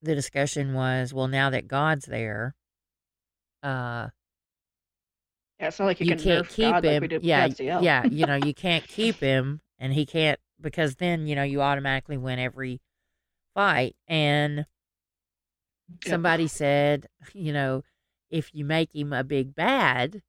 [0.00, 2.54] the discussion was, well, now that God's there,
[3.62, 4.08] uh
[5.60, 7.02] yeah, it's not like you, you can can't nerf keep God him.
[7.02, 8.04] like yeah, yeah.
[8.04, 12.16] You know, you can't keep him, and he can't because then you know you automatically
[12.16, 12.80] win every
[13.54, 13.94] fight.
[14.08, 14.66] And
[16.04, 16.10] Yeah.
[16.10, 17.82] somebody said, you know,
[18.30, 20.22] if you make him a big bad,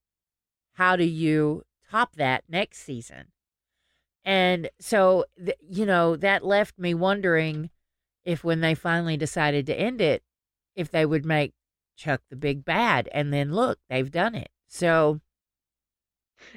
[0.74, 3.28] how do you top that next season?
[4.26, 7.70] And so, th- you know, that left me wondering
[8.26, 10.24] if when they finally decided to end it,
[10.76, 11.54] if they would make
[11.96, 13.10] Chuck the big bad.
[13.12, 14.50] And then look, they've done it.
[14.68, 15.20] So,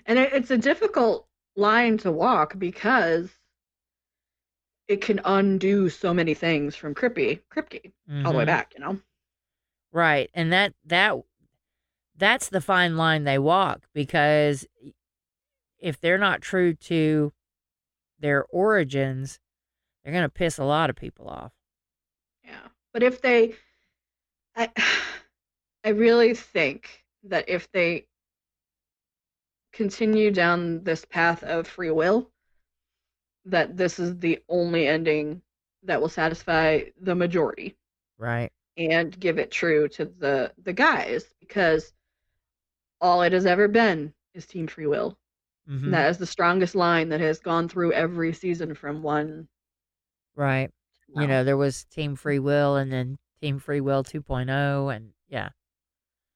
[0.07, 1.27] And it, it's a difficult
[1.57, 3.31] line to walk because
[4.89, 7.93] it can undo so many things from Crippy, Kripke,
[8.25, 8.47] all the way mhm.
[8.47, 9.01] back, you know?
[9.93, 10.31] Right.
[10.35, 11.17] And that that
[12.17, 14.67] that's the fine line they walk because
[15.79, 17.33] if they're not true to
[18.21, 19.41] their origins,
[20.03, 21.53] they're going to piss a lot of people off.
[22.45, 22.69] Yeah.
[22.93, 23.55] But if they
[24.55, 24.71] I
[25.85, 28.07] I really think that if they
[29.73, 32.31] continue down this path of free will,
[33.47, 35.43] that this is the only ending
[35.85, 37.77] that will satisfy the majority
[38.19, 38.53] Right.
[38.77, 41.93] and give it true to the the guys because
[43.01, 45.19] all it has ever been is team free will.
[45.69, 45.91] Mhm.
[45.93, 49.49] That is the strongest line that has gone through every season from one
[50.37, 50.71] Right.
[51.07, 51.27] to You now.
[51.27, 55.51] know, there was Team Free Will and then Team Free Will 2.0 and yeah.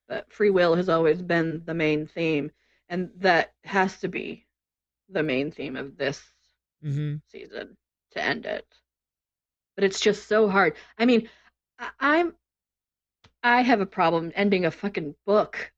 [0.08, 2.50] but free will has always been the main theme
[2.88, 4.46] and that has to be
[5.08, 6.32] the main theme of this
[6.84, 7.20] Mhm.
[7.28, 7.76] season
[8.12, 8.66] to end it
[9.76, 11.28] but it's just so hard i mean
[11.78, 12.34] I- i'm
[13.42, 15.72] I have a problem ending a fucking book.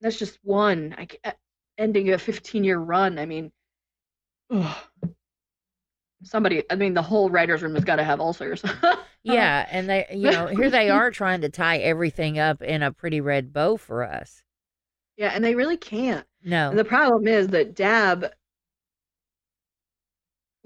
[0.00, 0.94] That's just one.
[0.96, 1.34] I ca-
[1.76, 3.18] ending a 15 year run.
[3.18, 3.52] I mean,
[4.50, 4.76] ugh.
[6.22, 6.62] somebody.
[6.70, 8.62] I mean, the whole writers' room has got to have ulcers.
[9.22, 12.92] Yeah, and they, you know, here they are trying to tie everything up in a
[12.92, 14.42] pretty red bow for us.
[15.16, 16.26] yeah, and they really can't.
[16.42, 18.32] No, And the problem is that Dabb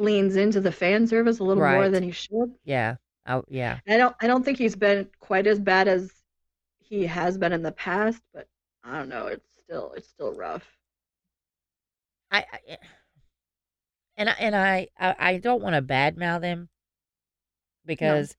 [0.01, 2.53] leans into the fan service a little more than he should.
[2.65, 2.97] yeah,
[3.29, 6.11] oh yeah, I don't I don't think he's been quite as bad as
[6.81, 8.49] he has been in the past, but
[8.83, 10.65] I don't know, it's still it's still rough.
[12.33, 12.77] I, I
[14.17, 16.69] and I and I, I, I don't want to badmouth him
[17.87, 18.37] because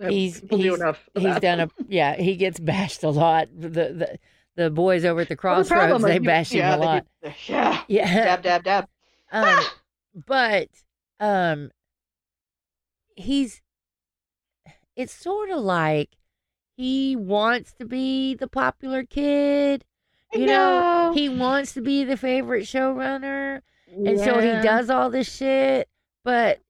[0.00, 1.08] Uh, He's- people do he's- enough.
[1.14, 3.48] he's done a yeah he gets bashed a lot.
[3.56, 4.18] The the
[4.56, 7.06] the boys over at the Well, the crossroads they bash him yeah, a lot.
[7.22, 7.82] do- yeah.
[7.88, 8.88] Yeah, Dabb dab dab.
[9.32, 9.64] um,
[10.14, 10.68] but
[11.18, 11.70] um,
[13.14, 13.60] he's
[14.96, 16.16] it's sort of like
[16.76, 19.84] he wants to be the popular kid.
[20.32, 21.12] You know, know.
[21.12, 25.88] he wants to be the favorite showrunner, and so he does all this shit.
[26.24, 26.60] But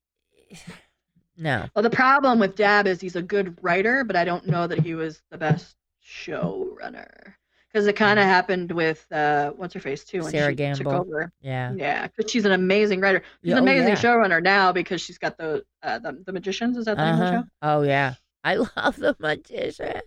[1.37, 4.67] no, Well, the problem with Dabb is he's a good writer, but I don't know
[4.67, 7.35] that he was the best showrunner.
[7.73, 10.93] Because it kind of happened with uh, what's her face too when Sarah she took
[10.93, 11.31] over.
[11.41, 13.23] yeah, Yeah, because she's an amazing writer.
[13.43, 13.95] She's Yeah, an oh, amazing yeah.
[13.95, 16.77] showrunner now because she's got the uh, the, the magicians.
[16.77, 17.43] Is that the name of the uh-huh.
[17.43, 17.49] show?
[17.63, 20.01] Oh yeah, I love the magician.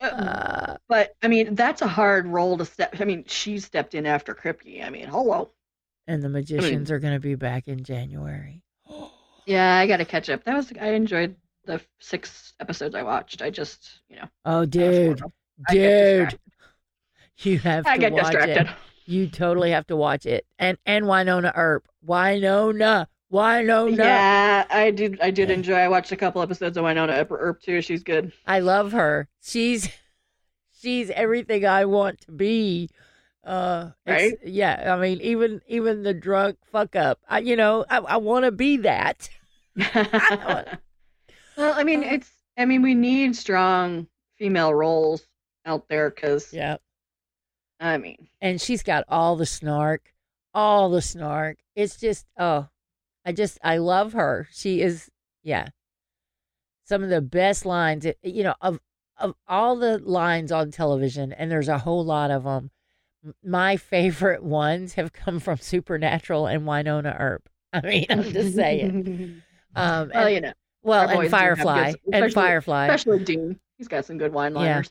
[0.00, 2.96] Uh, Uh, but I mean, that's a hard role to step.
[3.00, 4.84] I mean, she stepped in after Kripke.
[4.84, 5.52] I mean, hello.
[6.06, 8.62] and the magicians are going to be back in January.
[9.48, 10.42] Yeah, I got to catch up.
[10.42, 11.36] That was I enjoyed
[11.66, 13.42] the six episodes I watched.
[13.42, 15.22] I just you know, Oh, dude.
[15.68, 16.38] I dude.
[17.38, 18.66] You have I to get watch distracted.
[18.68, 18.74] it.
[19.04, 20.46] You totally have to watch it.
[20.58, 23.96] And and Wynonna Earp, Wynonna, Wynonna.
[23.98, 25.20] Yeah, I did.
[25.20, 25.54] I did Yeah.
[25.56, 25.74] enjoy.
[25.76, 27.82] I watched a couple episodes of Wynonna Earp, Earp too.
[27.82, 28.32] She's good.
[28.46, 29.28] I love her.
[29.42, 29.88] She's
[30.80, 32.90] she's everything I want to be.
[33.44, 34.34] Uh, Right?
[34.44, 34.92] Yeah.
[34.96, 37.20] I mean, even even the drunk fuck up.
[37.28, 39.28] I, you know, I, I want to be that.
[39.94, 42.30] well, I mean, it's.
[42.58, 44.06] I mean, we need strong
[44.38, 45.22] female roles
[45.66, 46.78] out there because Yeah.
[47.80, 50.12] I mean, And she's got all the snark,
[50.54, 51.58] all the snark.
[51.74, 52.68] It's just oh,
[53.24, 54.48] I just I love her.
[54.52, 55.10] She is
[55.42, 55.68] yeah.
[56.84, 58.78] Some of the best lines, you know, of
[59.18, 62.70] of all the lines on television, and there's a whole lot of them.
[63.42, 67.48] My favorite ones have come from Supernatural and Wynonna Earp.
[67.72, 69.42] I mean, I'm just saying.
[69.78, 70.52] Um, well, and- you know,
[70.84, 73.60] well, and have good- Firefly, and Firefly, especially Dean.
[73.76, 74.90] He's got some good wine liners.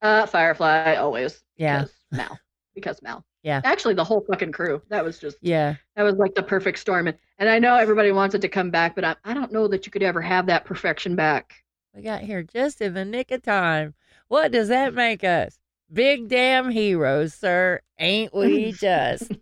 [0.00, 1.44] Uh, Firefly always.
[1.58, 1.84] Yeah.
[2.12, 2.38] Mal.
[2.74, 3.24] Because Mal.
[3.42, 3.60] Yeah.
[3.64, 4.80] Actually, the whole fucking crew.
[4.88, 5.36] That was just.
[5.40, 7.08] yeah, That was like the perfect storm.
[7.08, 9.66] And, and I know everybody wants it to come back, but I, I don't know
[9.68, 11.64] that you could ever have that perfection back.
[11.94, 13.94] we got here just in the nick of time.
[14.28, 15.58] What does that make us?
[15.92, 17.80] Big damn heroes, sir.
[17.98, 19.32] Ain't we just?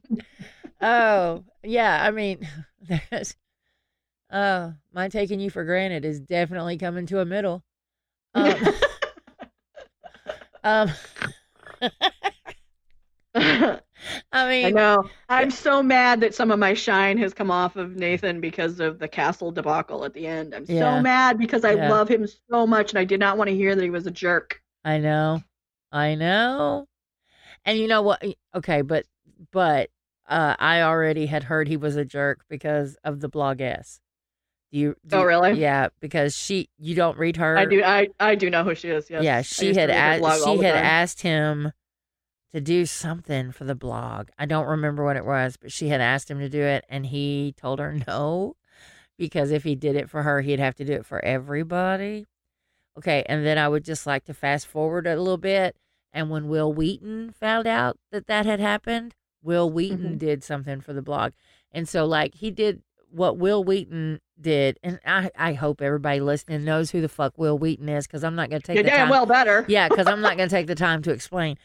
[0.80, 2.02] oh, yeah.
[2.02, 2.48] I mean,
[3.10, 3.36] there's,
[4.30, 7.62] uh, my taking you for granted is definitely coming to a middle.
[8.34, 8.54] Um,
[10.64, 10.90] um,
[14.32, 15.10] I mean, I know.
[15.28, 18.98] I'm so mad that some of my shine has come off of Nathan because of
[18.98, 20.54] the castle debacle at the end.
[20.54, 20.78] I'm Yeah.
[20.78, 21.88] so mad because I Yeah.
[21.88, 24.10] love him so much and I did not want to hear that he was a
[24.10, 24.60] jerk.
[24.84, 25.42] I know.
[25.92, 26.86] I know.
[27.64, 28.24] And you know what?
[28.54, 29.06] Okay, but
[29.52, 29.90] but
[30.28, 34.00] uh I already had heard he was a jerk because of the Bloggess.
[34.72, 35.60] Do you do Oh, really?
[35.60, 37.56] Yeah, because she you don't read her.
[37.58, 39.24] I do I, I do know who she is, yes.
[39.24, 41.72] Yeah, she had asked she had asked him
[42.52, 44.28] to do something for the blog.
[44.38, 47.06] I don't remember what it was, but she had asked him to do it and
[47.06, 48.56] he told her no
[49.18, 52.26] because if he did it for her, he'd have to do it for everybody.
[52.98, 55.76] Okay, and then I would just like to fast forward a little bit
[56.12, 60.18] and when Wil Wheaton found out that that had happened, Wil Wheaton Mhm.
[60.18, 61.32] did something for the blog.
[61.70, 62.82] And so like he did
[63.12, 67.58] what Wil Wheaton did, and I, I hope everybody listening knows who the fuck Wil
[67.58, 69.08] Wheaton is because I'm not going to take You're the damn time.
[69.10, 69.64] well better.
[69.68, 71.56] Yeah, because I'm not going to take the time to explain.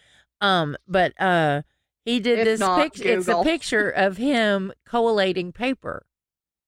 [0.45, 1.63] Um, but uh,
[2.03, 3.17] he did If this not, picture.
[3.17, 6.05] It's a picture of him collating paper.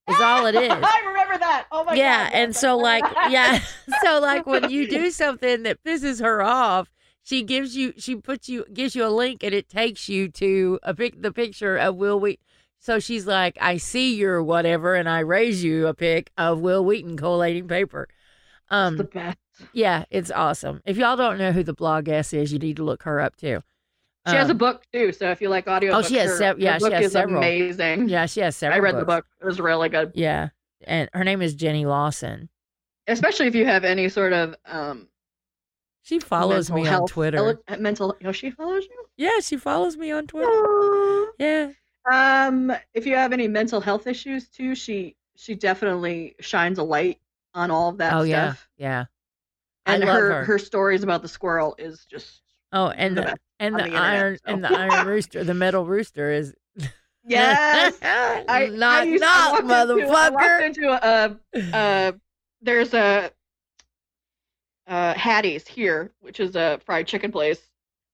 [0.10, 0.72] Is all it is.
[0.72, 1.66] I remember that.
[1.72, 2.34] Oh my yeah, god.
[2.34, 3.30] and so like that.
[3.30, 3.62] yeah,
[4.04, 6.90] so like when you do something that pisses her off,
[7.24, 10.80] she gives you she puts you gives you a link and it takes you to
[10.84, 12.42] a pic the picture of Wil Wheaton.
[12.80, 16.86] So she's like, I see your whatever, and I raise you a pic of Wil
[16.86, 18.08] Wheaton collating paper.
[18.70, 19.38] Um, the best.
[19.74, 20.82] Yeah, it's awesome.
[20.86, 23.62] If y'all don't know who the Bloggess is, you need to look her up too.
[24.28, 26.56] She has a Um, book too, so if you like audio, Oh, she has her,
[26.58, 27.38] yeah, her she book has is several.
[27.38, 28.10] amazing.
[28.10, 28.76] Yeah, she has several.
[28.76, 29.02] I read books.
[29.02, 29.26] the book.
[29.42, 30.12] It was really good.
[30.16, 30.50] Yeah,
[30.86, 32.50] and her name is Jenny Lawson.
[33.08, 35.08] Especially if you have any sort of um
[36.04, 37.38] She follows me on Twitter.
[37.38, 38.16] ele- mental.
[38.26, 39.06] Oh, she follows you.
[39.16, 40.50] Yeah, she follows me on Twitter.
[40.52, 41.26] Aw.
[41.40, 41.72] Yeah.
[42.12, 47.20] Um, if you have any mental health issues too, she she definitely shines a light
[47.54, 48.68] on all of that oh stuff.
[48.78, 49.06] yeah, yeah.
[49.88, 50.44] I And love her, her.
[50.46, 52.42] her stories about the squirrel is just
[52.74, 55.86] Oh, and the the and the, the internet, iron and the iron rooster, the metal
[55.86, 56.54] rooster is
[57.26, 57.98] yes.
[58.04, 60.66] I knock I knock, walked Into, I walked motherfucker.
[60.66, 60.90] into
[61.74, 62.12] a, uh,
[62.62, 63.32] there's a
[64.88, 67.60] uh Hattie's here, which is a fried chicken place,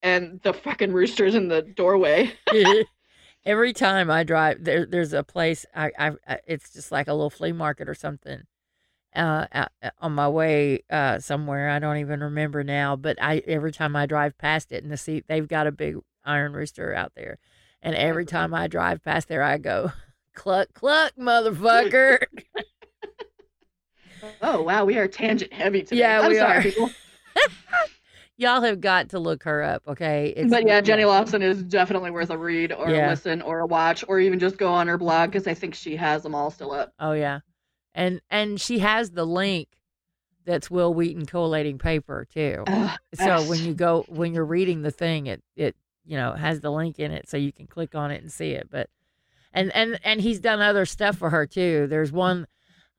[0.02, 2.32] and the fucking rooster's in the doorway.
[3.46, 5.66] Every time I drive, there there's a place.
[5.76, 8.44] I, I I- it's just like a little flea market or something.
[9.16, 12.96] Uh, out- uh, on my way uh somewhere, I don't even remember now.
[12.96, 15.98] But I every time I drive past it in the seat, they've got a big
[16.26, 17.38] iron rooster out there,
[17.82, 19.92] and every time I drive past there, I go,
[20.34, 22.20] cluck cluck, motherfucker.
[24.42, 26.00] Oh wow, we are tangent heavy today.
[26.02, 26.62] Yeah, I'm we sorry, are.
[26.62, 26.90] people.
[28.38, 30.34] Y'all have got to look her up, okay?
[30.36, 33.08] It's, but yeah, Jenny Lawson is definitely worth a read or Yeah.
[33.08, 35.76] a listen or a watch or even just go on her blog because I think
[35.76, 36.94] she has them all still up.
[37.00, 37.42] Oh yeah,
[37.94, 39.68] and and she has the link.
[40.46, 42.64] That's Wil Wheaton collating paper too.
[42.68, 45.76] Ugh, So when you go when you're reading the thing, it it
[46.06, 48.52] you know has the link in it, so you can click on it and see
[48.52, 48.68] it.
[48.70, 48.90] But
[49.54, 51.88] and and and he's done other stuff for her too.
[51.88, 52.48] There's one.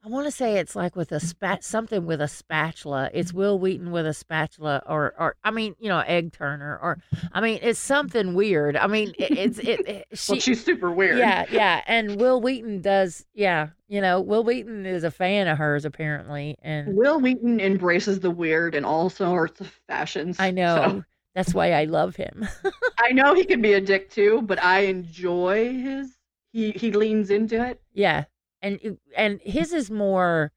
[0.04, 1.22] I want to say it's like with a mm.
[1.22, 3.08] spat something with a spatula.
[3.14, 6.98] It's Wil Wheaton with a spatula, or or I mean, you know, egg turner, or
[7.32, 8.76] I mean, it's something weird.
[8.76, 9.88] I mean, it, it's it.
[9.88, 11.16] it she, well, she's super weird.
[11.16, 13.24] yeah, yeah, and Wil Wheaton does.
[13.32, 18.20] Yeah, you know, Wil Wheaton is a fan of hers apparently, and Wil Wheaton embraces
[18.20, 20.38] the weird in all sorts of fashions.
[20.38, 22.46] I know so- that's why I love him.
[22.98, 26.10] I know he can be a dick too, but I enjoy his.
[26.52, 27.80] He he leans into it.
[27.94, 28.24] Yeah,
[28.64, 30.50] and and his is more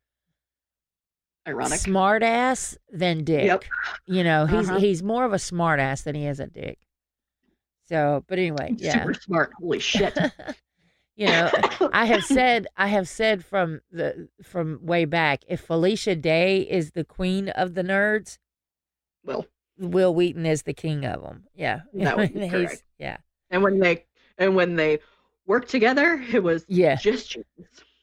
[1.47, 1.79] Ironic.
[1.79, 3.45] smart ass than dick.
[3.45, 3.63] Yep.
[4.05, 4.79] You know, he's Uh-huh.
[4.79, 6.79] he's more of a smart ass than he is a dick.
[7.87, 8.99] So, but anyway, He's yeah.
[9.03, 9.51] Super smart.
[9.59, 10.17] Holy shit.
[11.15, 11.49] you know,
[11.93, 16.91] I have said I have said from the from way back, if Felicia Day is
[16.91, 18.39] the queen of the nerds,
[19.23, 19.45] well,
[19.79, 21.45] Wil Wheaton is the king of them.
[21.55, 22.83] Yeah, That would be correct.
[22.99, 23.17] Yeah,
[23.49, 24.03] and when they
[24.37, 24.99] and when they
[25.45, 27.47] worked together, it was yeah, just genius.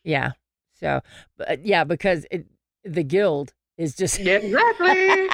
[0.04, 0.32] Yeah.
[0.78, 1.00] So,
[1.36, 2.46] but yeah, because it,
[2.84, 5.28] the guild is just Yeah, exactly.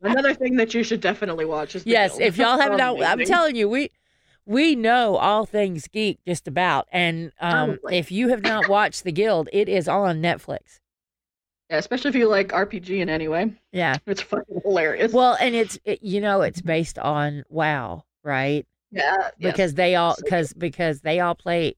[0.02, 1.84] Another thing that you should definitely watch is.
[1.86, 2.12] Yes.
[2.12, 2.22] Guild.
[2.22, 3.90] If y'all have not, I'm telling you, we
[4.46, 9.12] we know all things geek just about, and um, if you have not watched the
[9.12, 10.80] guild, it is on Netflix.
[11.68, 13.96] Yeah, especially if you like RPG in any way, Yeah.
[14.06, 15.12] it's fucking hilarious.
[15.12, 18.66] Well, and it's it, you know it's based on WoW, right?
[18.90, 19.30] yeah.
[19.38, 21.76] Because they all because because they all play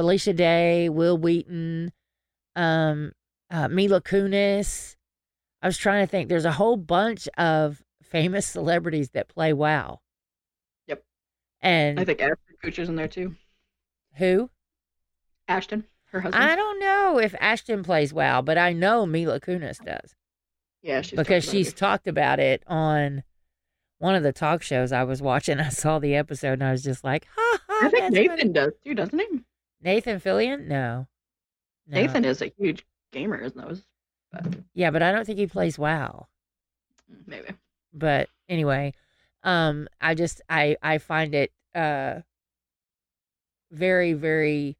[0.00, 1.92] Felicia Day, Wil Wheaton,
[2.56, 3.12] um,
[3.50, 4.96] uh, Mila Kunis.
[5.60, 6.30] I was trying to think.
[6.30, 10.00] There's a whole bunch of famous celebrities that play WoW.
[10.86, 11.04] Yep.
[11.60, 13.36] And I think Ashton Kutcher's in there too.
[14.14, 14.48] who?
[15.48, 16.42] Ashton, her husband.
[16.42, 20.14] I don't know if Ashton plays WoW, but I know Mila Kunis does
[20.82, 21.76] yeah, she's because talked she's it.
[21.76, 23.22] talked about it on
[23.98, 25.60] one of the talk shows I was watching.
[25.60, 27.86] I saw the episode and I was just like, ha ha.
[27.86, 29.26] I think Nathan funny." does too, doesn't he?
[29.82, 30.66] Nathan Fillion?
[30.66, 31.06] No.
[31.86, 32.00] No.
[32.00, 33.82] Nathan is a huge gamer, isn't he?
[34.32, 36.26] But Yeah, but I don't think he plays WoW.
[37.26, 37.48] maybe.
[37.92, 38.92] But anyway,
[39.42, 42.20] um, I just I I find it uh
[43.72, 44.76] very very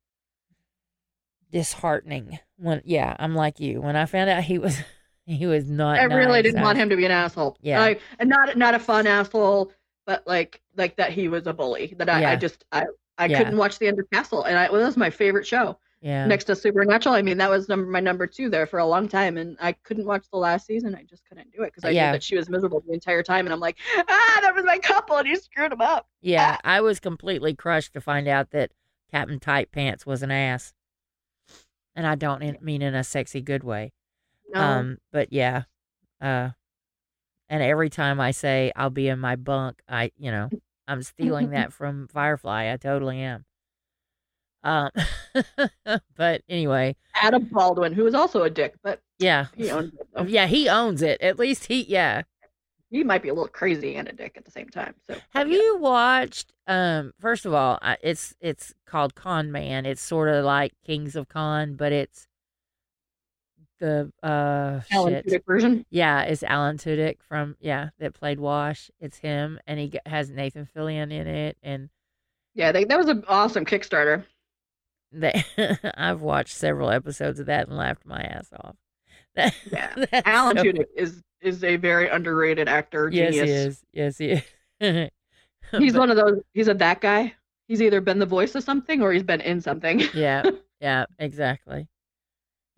[1.51, 4.77] disheartening when yeah I'm like you when I found out he was
[5.27, 5.99] he was not.
[5.99, 7.57] I really nice, didn't I- want him to be an asshole.
[7.61, 7.81] Yeah.
[7.81, 9.73] Like, and not not a fun asshole,
[10.07, 11.95] but like like that he was a bully.
[11.99, 12.31] That I, Yeah.
[12.31, 12.85] I just I
[13.21, 13.39] I Yeah.
[13.39, 16.27] couldn't watch the end of Castle, and I well, that was my favorite show Yeah.
[16.27, 17.15] next to Supernatural.
[17.15, 19.73] I mean, that was number my number two there for a long time, and I
[19.73, 20.95] couldn't watch the last season.
[20.95, 22.07] I just couldn't do it because I Yeah.
[22.07, 24.79] knew that she was miserable the entire time, and I'm like, ah, that was my
[24.79, 26.09] couple, and you screwed him up.
[26.23, 28.73] Yeah, I was completely crushed to find out that
[29.11, 30.73] Captain Tight Pants was an ass.
[31.97, 33.93] And I don't in, mean in a sexy good way.
[34.49, 35.65] No, Um, but yeah.
[36.21, 36.51] Uh
[37.49, 40.51] and every time I say I'll be in my bunk, I, you know,
[40.91, 42.73] I'm stealing that from Firefly.
[42.73, 43.45] I totally am.
[44.63, 44.91] Um
[46.17, 49.47] but anyway, Adam Baldwin, who is also a dick, but yeah.
[49.57, 50.29] he owned it.
[50.29, 51.21] Yeah, he owns it.
[51.23, 52.23] At least he yeah.
[52.91, 54.95] He might be a little crazy and a dick at the same time.
[55.07, 55.57] So Have yeah.
[55.57, 56.53] you watched?
[56.67, 59.87] Um, first of all, it's it's called Con Man.
[59.87, 62.27] It's sort of like Kings of Con, but it's
[63.81, 65.27] the uh Alan shit.
[65.27, 65.85] Tudyk version?
[65.91, 68.91] Yeah, it's Alan Tudyk from yeah that played Wash.
[69.01, 71.89] It's him, and he g- has Nathan Fillion in it, and
[72.55, 74.25] Yeah, they, that was an awesome Kickstarter.
[75.13, 75.43] they
[75.97, 78.77] I've watched several episodes of that and laughed my ass off.
[79.37, 79.95] Yeah.
[80.25, 83.09] Alan So- Tudyk is is a very underrated actor.
[83.11, 83.49] Yes, Genius.
[83.49, 83.85] he is.
[83.93, 84.31] Yes, he
[84.81, 85.11] is.
[85.79, 86.41] He's But- one of those.
[86.55, 87.35] He's a that guy.
[87.69, 90.03] He's either been the voice of something or he's been in something.
[90.13, 90.43] yeah,
[90.81, 91.87] yeah, exactly.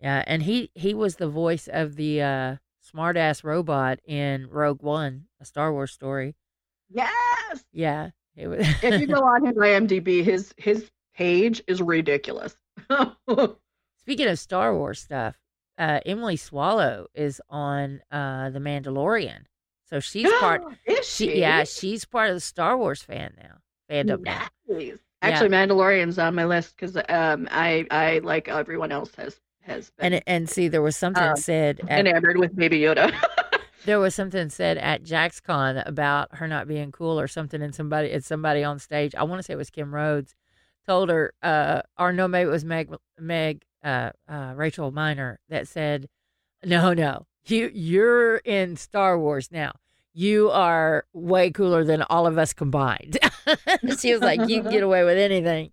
[0.03, 4.83] Yeah, and he he was the voice of the uh, smart ass robot in Rogue
[4.83, 6.35] One, a Star Wars story.
[6.89, 7.65] yes.
[7.71, 8.67] Yeah, it was.
[8.83, 12.55] If you go on his IMDb, his his page is ridiculous.
[13.99, 15.39] Speaking of Star Wars stuff,
[15.77, 19.45] uh, Emily Swallow is on uh, the Mandalorian,
[19.85, 20.63] so she's part.
[20.85, 21.39] is She, she?
[21.39, 23.57] yeah, she's part of the Star Wars fan now.
[23.89, 24.47] Fandom now.
[24.67, 24.97] Nice.
[25.21, 30.13] Actually, Mandalorian's on my list because um, I I like everyone else has has been
[30.13, 33.13] And and see, there was something Um, said at enamored with Baby Yoda.
[33.85, 38.09] there was something said at JaxCon about her not being cool or something, and somebody
[38.09, 39.15] it's somebody on stage.
[39.15, 40.35] I want to say it was Kim Rhodes
[40.85, 45.67] told her, uh, or no, maybe it was Meg Meg uh, uh, Rachel Miner that
[45.67, 46.07] said,
[46.63, 49.73] "No, no, you you're in Star Wars now.
[50.13, 53.17] You are way cooler than all of us combined."
[53.99, 55.71] she was like, "You can get away with anything."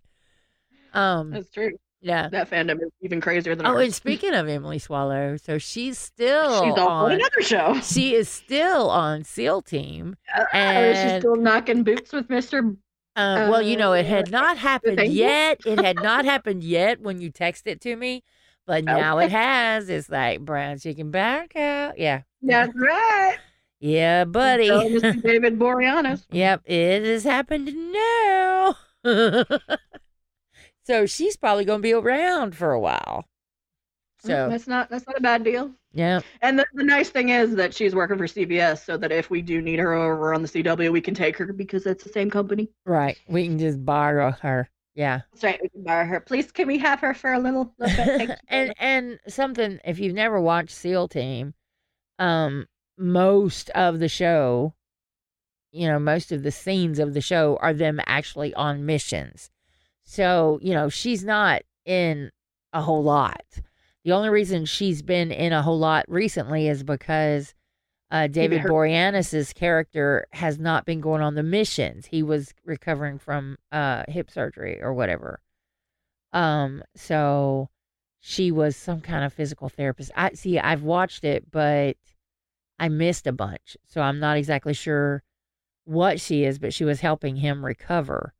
[0.93, 1.77] Um, That's true.
[2.01, 2.27] Yeah.
[2.29, 3.83] That fandom is even crazier than Oh, ours.
[3.85, 7.79] and speaking of Emily Swallow, so she's still She's on another show.
[7.81, 10.15] she is still on SEAL Team.
[10.35, 12.75] Uh, she's And- still knocking boots with Mister.
[13.15, 15.59] Uh, well, you know, it had Uh, not happened yet.
[15.65, 18.23] It had not happened yet when you text it to me,
[18.65, 19.89] but now it has.
[19.89, 21.99] It's like brown chicken back out.
[21.99, 23.37] Yeah, That's right.
[23.81, 24.67] yeah, buddy.
[24.69, 25.21] So, Mr.
[25.23, 26.23] David Boreanaz.
[26.31, 28.75] yep, it has happened now.
[30.83, 33.25] So she's probably going to be around for a while.
[34.23, 35.71] So that's not that's not a bad deal.
[35.93, 39.29] yeah, And the, the nice thing is that she's working for CBS, so that if
[39.31, 42.11] we do need her over on the CW, we can take her because it's the
[42.11, 42.69] same company.
[42.85, 43.17] right.
[43.27, 44.69] We can just borrow her.
[44.93, 45.21] Yeah.
[45.31, 45.59] That's right.
[45.61, 46.19] We can borrow her.
[46.19, 48.39] Please, can we have her for a little, little bit?
[48.47, 51.53] And and something if you've never watched SEAL Team,
[52.19, 52.67] um,
[52.97, 54.73] most of the show,
[55.71, 59.49] you know, most of the scenes of the show are them actually on missions.
[60.11, 62.31] So you know, she's not in
[62.73, 63.45] a whole lot.
[64.03, 67.53] The only reason she's been in a whole lot recently is because
[68.11, 68.63] uh, David.
[68.63, 72.07] Boreanaz's character has not been going on the missions.
[72.07, 75.39] He was recovering from uh, hip surgery or whatever.
[76.33, 77.69] Um, so
[78.19, 80.11] she was some kind of physical therapist.
[80.13, 80.59] I see.
[80.59, 81.95] I've watched it, but
[82.77, 85.23] I missed a bunch, so I'm not exactly sure
[85.85, 86.59] what she is.
[86.59, 88.33] But she was helping him recover.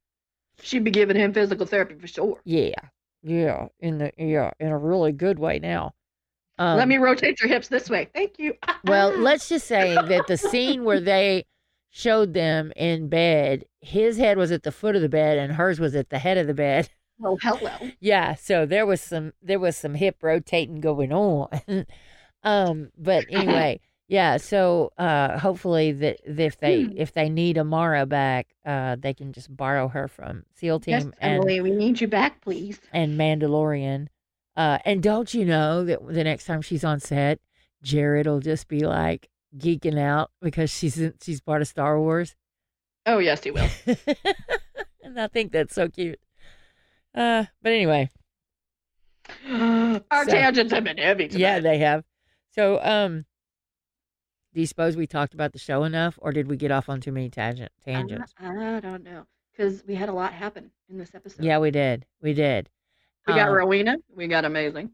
[0.62, 2.39] She'd be giving him physical therapy for sure.
[2.43, 2.76] Yeah,
[3.24, 5.93] yeah, in the yeah, in a really good way now.
[6.57, 8.09] Um, Let me rotate your hips this way.
[8.14, 8.53] Thank you.
[8.86, 11.45] Well, let's just say that the scene where they
[11.89, 15.80] showed them in bed, his head was at the foot of the bed and hers
[15.80, 16.89] was at the head of the bed.
[17.24, 17.72] Oh, hello.
[17.99, 21.49] Yeah, so there was some there was some hip rotating going on.
[22.43, 23.80] um, but anyway,
[24.12, 26.97] yeah, so uh hopefully that if they Hmm.
[26.97, 31.03] if they need Amara back, uh they can just borrow her from SEAL Team Yes,
[31.20, 32.80] and Emily, we need you back, please.
[32.91, 34.07] and Mandalorian.
[34.57, 37.39] Uh and don't you know that the next time she's on set,
[37.82, 42.36] Jared will just be like geeking out because she's she's part of Star Wars.
[43.05, 43.68] Oh, yes, he will.
[45.03, 46.20] and I think that's so cute.
[47.16, 48.09] Uh but anyway,
[49.49, 51.39] Our So- tangents have been heavy tonight.
[51.41, 52.03] Yeah, they have.
[52.53, 53.26] So, um,
[54.54, 56.99] do you suppose we talked about the show enough, or did we get off on
[57.02, 58.34] too many tangent tangents?
[58.39, 59.26] I, I don't know.
[59.52, 61.43] Because we had a lot happen in this episode.
[61.43, 62.06] yeah, we did.
[62.22, 62.70] We did.
[63.28, 63.97] We got Um, Rowena.
[64.16, 64.91] We got Amazing.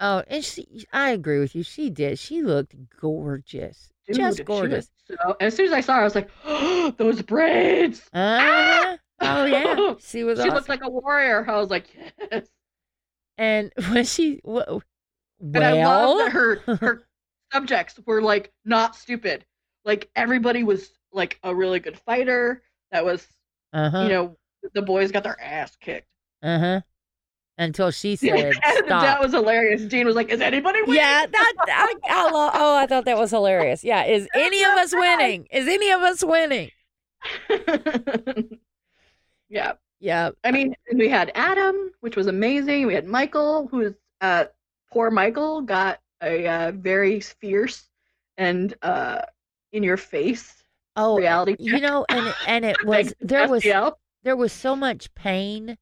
[0.00, 1.62] Oh, and she, I agree with you.
[1.62, 2.18] She did.
[2.18, 4.90] She looked gorgeous, Dude, just gorgeous.
[5.06, 8.02] So, as soon as I saw her, I was like, oh, those braids.
[8.12, 8.96] Uh-huh.
[9.20, 10.54] Oh yeah, she was She awesome.
[10.56, 11.48] looked like a warrior.
[11.48, 11.86] I was like,
[12.32, 12.48] yes.
[13.38, 14.82] and when she, well,
[15.40, 17.02] And I love that her her
[17.54, 19.44] subjects were like not stupid.
[19.84, 22.62] Like everybody was like a really good fighter.
[22.90, 23.26] That was
[23.72, 24.36] uh huh, you know
[24.74, 26.08] the boys got their ass kicked.
[26.42, 26.80] uh huh,
[27.58, 29.82] until she said, and that was hilarious.
[29.82, 33.18] Dean was like, "Is anybody winning?" Yeah, that I, I lo- oh, I thought that
[33.18, 33.84] was hilarious.
[33.84, 35.46] Yeah, is any of us winning?
[35.52, 36.70] Is any of us winning?
[39.48, 39.72] yeah.
[40.00, 42.86] Yeah, I mean, we had Adam, which was amazing.
[42.86, 44.46] We had Michael, who's uh,
[44.92, 47.88] poor Michael got a uh, very fierce
[48.36, 49.22] and uh,
[49.72, 50.62] in your face
[50.96, 51.56] Oh, reality.
[51.58, 51.82] you check.
[51.82, 53.64] know, and and it was there was
[54.22, 55.76] there was so much pain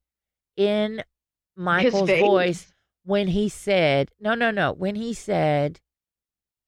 [0.57, 1.03] in
[1.55, 2.73] Michael's voice
[3.05, 5.79] when he said, "No, no, no," when he said,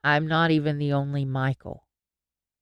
[0.04, 1.88] "I'm not even the only Michael."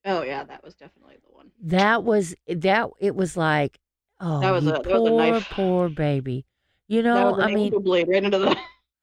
[0.05, 1.51] Oh yeah, that was definitely the one.
[1.61, 2.89] That was that.
[2.99, 3.79] It was like,
[4.19, 5.49] oh, That was a- that was a poor, knife.
[5.49, 6.45] poor baby.
[6.87, 8.57] You know, I mean, blade right into the.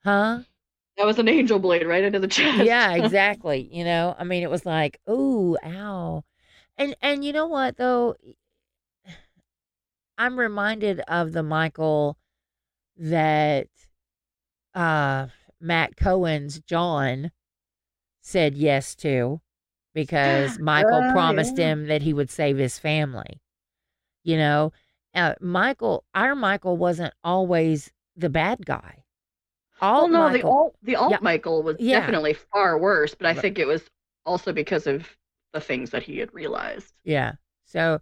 [0.04, 0.40] huh?
[0.96, 2.58] That was an angel blade right into the chest.
[2.58, 3.68] yeah, exactly.
[3.72, 6.24] You know, I mean, it was like, oh, ow,
[6.76, 8.16] and and you know what though,
[10.18, 12.18] I'm reminded of the Michael
[12.96, 13.68] that
[14.74, 15.28] uh
[15.60, 17.30] Matt Cohen's John
[18.20, 19.40] said yes to
[19.94, 21.72] because Michael Oh, promised yeah.
[21.72, 23.40] him that he would save his family.
[24.24, 24.72] You know,
[25.14, 28.99] uh, Michael, our Michael wasn't always the bad guy.
[29.80, 31.18] All Well, no, the Michael, alt the alt Yeah.
[31.22, 32.00] Michael was Yeah.
[32.00, 33.40] definitely far worse, but I Right.
[33.40, 33.82] think it was
[34.26, 35.16] also because of
[35.52, 36.92] the things that he had realized.
[37.04, 37.32] Yeah.
[37.64, 38.00] So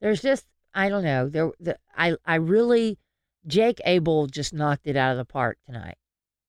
[0.00, 1.28] there's just I don't know.
[1.28, 2.98] There the I I really
[3.46, 5.98] Jake Abel just knocked it out of the park tonight.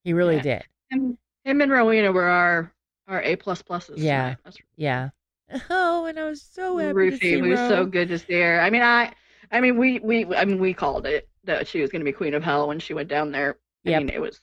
[0.04, 0.42] He really Yeah.
[0.42, 0.64] did.
[0.90, 2.74] Him, him and Rowena were our
[3.08, 3.98] our A plus pluses.
[3.98, 4.36] Yeah.
[4.78, 5.10] Yeah.
[5.70, 8.62] Oh, and I was so happy to Ruthie see was so good to see her.
[8.62, 9.14] I mean, I,
[9.52, 12.14] I mean, we, we, I mean, we called it that she was going to be
[12.14, 13.58] Queen of Hell when she went down there.
[13.86, 14.00] I Yep.
[14.04, 14.40] mean, it was.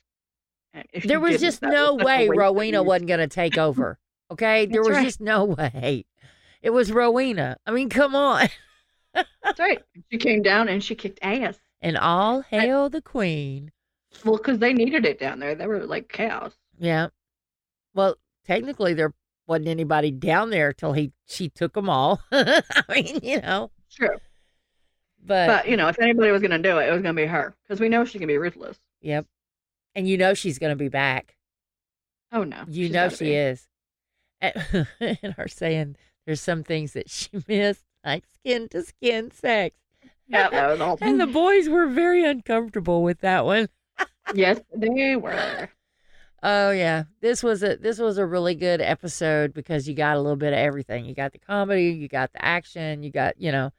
[0.93, 3.99] If There was just no was way Rowena wasn't going to take over.
[4.31, 4.67] Okay?
[4.67, 5.05] There was right.
[5.05, 6.05] just no way.
[6.63, 7.57] It was Rowena.
[7.67, 8.49] I mean, come on.
[9.15, 9.81] That's right.
[10.11, 11.59] She came down and she kicked ass.
[11.81, 13.71] And all hail the queen.
[14.25, 15.55] Well, because they needed it down there.
[15.55, 16.53] They were like chaos.
[16.79, 17.09] Yeah.
[17.95, 19.15] Well, technically there
[19.47, 22.21] wasn't anybody down there till he she took them all.
[22.33, 23.71] I mean, you know.
[23.91, 24.17] True.
[25.25, 27.23] But, But you know, if anybody was going to do it, it was going to
[27.23, 28.79] be her because we know she can be ruthless.
[29.01, 29.27] yep.
[29.99, 31.35] And you know she's going to be back.
[32.31, 33.35] Oh no, You know she be.
[33.35, 33.67] is.
[34.41, 39.75] And, and her saying there's some things that she missed, like skin to skin sex.
[40.29, 40.99] Yeah, that was all.
[41.03, 43.69] And the boys were very uncomfortable with that one.
[44.35, 45.71] yes, they were.
[46.45, 50.21] Oh yeah, this was a this was a really good episode because you got a
[50.21, 51.05] little bit of everything.
[51.07, 53.73] You got the comedy, you got the action, you got you know,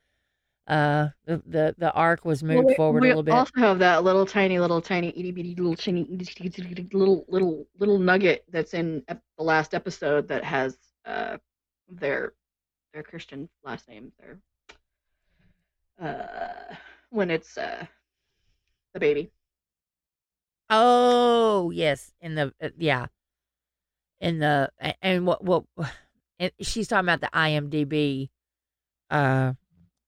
[0.69, 3.33] uh, the the the arc was moved Well, forward we a little bit.
[3.33, 6.89] also have that little tiny, little tiny, itty bitty, little tiny, itty bitty, itty bitty,
[6.97, 11.37] little, little, little nugget that's in ep- the last episode that has uh
[11.89, 12.33] their
[12.93, 14.11] their Christian last name.
[14.19, 14.39] Their
[15.99, 16.75] uh
[17.09, 17.85] when it's uh
[18.93, 19.31] the baby.
[20.69, 23.07] Oh yes, in the uh, yeah,
[24.21, 24.69] in the
[25.01, 25.65] and what what
[26.39, 28.29] and she's talking about the IMDb,
[29.09, 29.53] uh,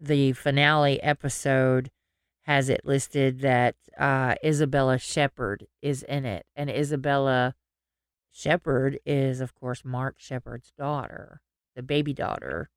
[0.01, 1.91] the finale episode
[2.45, 7.55] has it listed that uh Isabella Sheppard is in it, and Isabella
[8.31, 11.41] Sheppard is of course Mark Sheppard's daughter,
[11.75, 12.69] the baby daughter.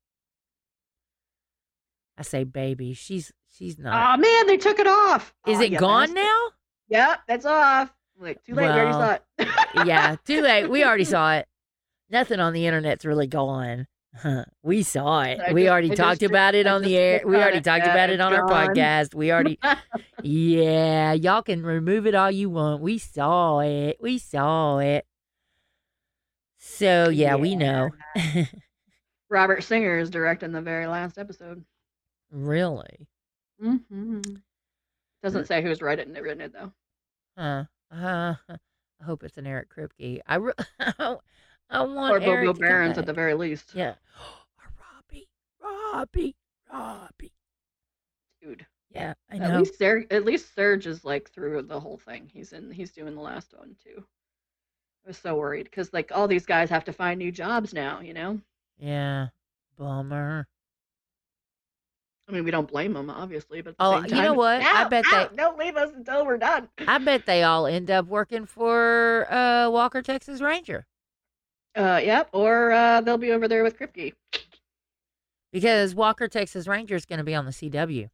[2.17, 4.13] I say baby, she's she's not.
[4.15, 5.33] Oh man, they took it off.
[5.47, 6.47] is Oh, it you gone now?
[6.89, 7.93] Yep, that's off.
[8.17, 9.87] Like too late, we already saw it.
[9.87, 10.69] yeah, too late.
[10.69, 11.47] We already saw it.
[12.09, 13.87] Nothing on the internet's really gone.
[14.63, 15.39] we saw it.
[15.53, 17.21] We just- already talked just- about it I on the air.
[17.25, 19.13] We already talked Yeah, about it on our podcast.
[19.15, 19.59] We already,
[20.23, 22.81] yeah, y'all can remove it all you want.
[22.81, 23.97] We saw it.
[24.01, 25.05] We saw it.
[26.57, 27.91] So yeah, we know.
[29.29, 31.63] Robert Singer is directing the very last episode.
[32.31, 33.07] really?
[33.63, 34.21] Mm-hmm.
[35.23, 36.71] Doesn't say who's writing it, written it though.
[37.37, 37.63] Huh?
[37.91, 40.19] Uh, I hope it's an Eric Kripke.
[40.27, 40.53] I re-
[41.69, 43.71] I want Or Eric Bobo Barons at the very least.
[43.73, 43.95] Yeah.
[44.59, 45.27] Or Robbie.
[45.61, 46.35] Robbie.
[46.71, 47.33] Robbie.
[48.41, 48.65] Dude.
[48.91, 49.59] Yeah, I At know.
[49.59, 52.29] least Serge, at least Serge is like through the whole thing.
[52.33, 52.71] He's in.
[52.71, 54.03] He's doing the last one too.
[55.05, 57.99] I was so worried because like all these guys have to find new jobs now.
[57.99, 58.39] You know.
[58.79, 59.27] Yeah.
[59.77, 60.47] Bummer.
[62.27, 64.61] I mean, we don't blame them, obviously, but at Oh, same you know time, what?
[64.63, 66.69] I bet they- don't leave us until we're done.
[66.87, 70.87] I bet they all end up working for uh, Walker Texas Ranger
[71.75, 72.29] Uh, yep.
[72.31, 74.13] Or uh, they'll be over there with Kripke.
[75.51, 78.09] because Walker Texas Ranger is going to be on the CW.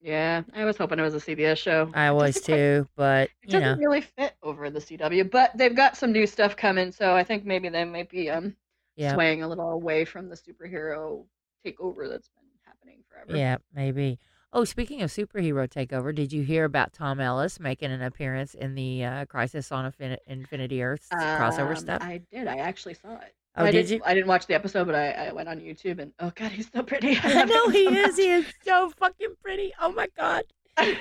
[0.00, 1.88] Yeah, I was hoping it was a CBS show.
[1.94, 4.80] I It was doesn't quite- too, but It you know, doesn't really fit over the
[4.80, 8.28] CW, but they've got some new stuff coming, so I think maybe they might be
[8.28, 8.56] um
[8.96, 11.24] yeah, swaying a little away from the superhero
[11.64, 13.36] takeover that's been happening forever.
[13.38, 14.18] yeah, maybe.
[14.54, 18.74] Oh, speaking of superhero takeover, did you hear about Tom Ellis making an appearance in
[18.74, 22.02] the uh, Crisis on Infin- Infinity Earth crossover Um, stuff?
[22.02, 22.46] I did.
[22.46, 23.34] I actually saw it.
[23.56, 24.02] oh, I did didn't, you?
[24.04, 26.70] I didn't watch the episode, but I, I went on YouTube and oh god, he's
[26.70, 27.18] so pretty.
[27.22, 28.16] I know he so is.
[28.18, 29.72] He is so fucking pretty.
[29.80, 30.42] Oh my god.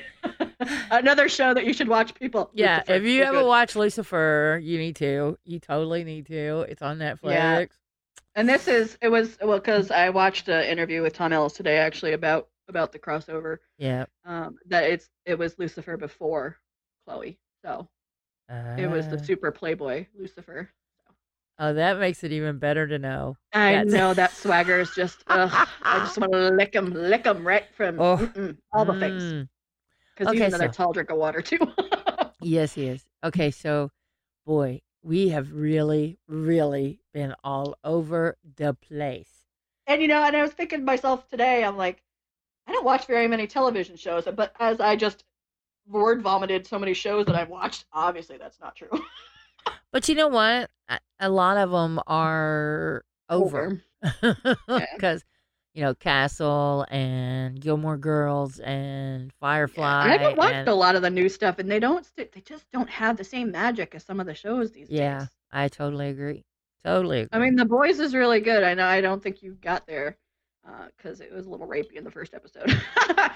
[0.92, 2.52] Another show that you should watch, people.
[2.54, 3.48] Yeah, Lucifer, if you so haven't good.
[3.48, 5.38] watched Lucifer, you need to.
[5.46, 6.66] You totally need to.
[6.70, 7.32] It's on Netflix.
[7.32, 7.66] Yeah.
[8.36, 11.78] And this is it was well because I watched an interview with Tom Ellis today
[11.78, 13.58] actually about about the crossover.
[13.78, 14.06] Yeah.
[14.26, 16.58] Um, that it's it was Lucifer before
[17.06, 17.88] Chloe, so
[18.50, 19.22] it was the Ah.
[19.24, 20.70] super playboy Lucifer.
[21.60, 23.38] Oh, that makes it even better to know.
[23.54, 25.24] I That's- know that swagger is just.
[25.28, 28.32] Ugh, I just want to lick him, lick him right from Oh.
[28.74, 29.22] all the things.
[29.22, 29.50] Mm.
[30.18, 31.60] Because he's another so- tall drink of water too.
[32.44, 33.06] Yes, he is.
[33.24, 33.92] Okay, so
[34.48, 39.30] boy, we have really, really been all over the place.
[39.86, 42.02] And you know, and I was thinking to myself today, I'm like,
[42.72, 45.26] I don't watch very many television shows, but as I just
[45.86, 48.90] word vomited so many shows that I've watched, obviously that's not true.
[49.92, 50.70] But you know what?
[51.20, 53.82] A, lot of them are over
[54.70, 55.22] because
[55.74, 60.06] you know Castle and Gilmore Girls and Firefly.
[60.06, 62.06] I haven't watched and- a lot of the new stuff, and they don't.
[62.06, 65.20] St- they just don't have the same magic as some of the shows these Yeah,
[65.20, 65.28] days.
[65.54, 66.46] Yeah, I totally agree.
[66.86, 67.38] Totally agree.
[67.38, 68.64] I mean, The Boys is really good.
[68.64, 68.86] I know.
[68.86, 70.16] I don't think you got there
[70.98, 72.82] because it was a little rapey in the first episode.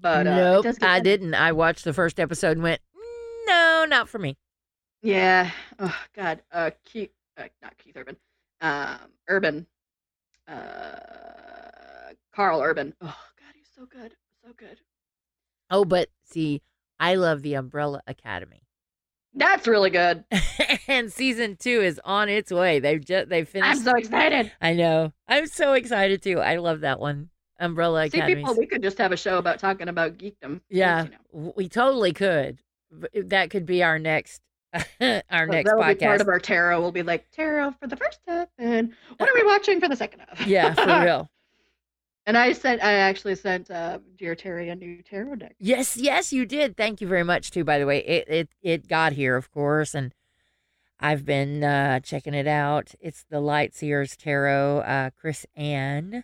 [0.00, 1.34] but uh, nope, I didn't.
[1.34, 2.80] I watched the first episode and went,
[3.46, 4.36] no, not for me.
[5.02, 5.50] Yeah.
[5.78, 6.42] Oh God.
[6.52, 7.10] Uh, Keith.
[7.36, 8.16] Uh, not Keith Urban.
[8.60, 8.98] Um,
[9.28, 9.66] Urban.
[10.46, 12.94] Uh, Karl Urban.
[13.00, 14.14] Oh God, he's so good.
[14.44, 14.78] So good.
[15.70, 16.62] Oh, but see,
[16.98, 18.67] I love the Umbrella Academy.
[19.38, 20.24] That's really good.
[20.88, 22.80] and season two is on its way.
[22.80, 23.70] They've just they finished.
[23.70, 24.52] I'm so excited.
[24.60, 25.12] I know.
[25.28, 26.40] I'm so excited too.
[26.40, 27.30] I love that one.
[27.60, 28.40] Umbrella See, Academy.
[28.42, 30.60] people, we could just have a show about talking about geekdom.
[30.70, 32.58] Yeah, You know, we totally could.
[33.14, 34.42] That could be our next
[35.00, 36.80] our So next be part of our tarot.
[36.80, 39.96] We'll be like tarot for the first half, and what are we watching for the
[39.96, 40.46] second half?
[40.46, 41.28] yeah, for real.
[42.28, 45.56] And I sent, I actually sent uh, dear Terry a new tarot deck.
[45.58, 46.76] Yes, yes, you did.
[46.76, 47.64] Thank you very much too.
[47.64, 50.14] By the way, it it it got here, of course, and
[51.00, 52.94] I've been uh, checking it out.
[53.00, 56.22] It's the Light Seers Tarot, uh, Chris Ann.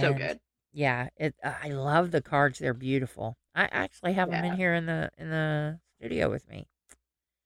[0.00, 0.40] So good.
[0.72, 1.36] Yeah, it.
[1.44, 2.58] Uh, I love the cards.
[2.58, 3.36] They're beautiful.
[3.54, 6.66] I actually have them in here in the in the studio with me.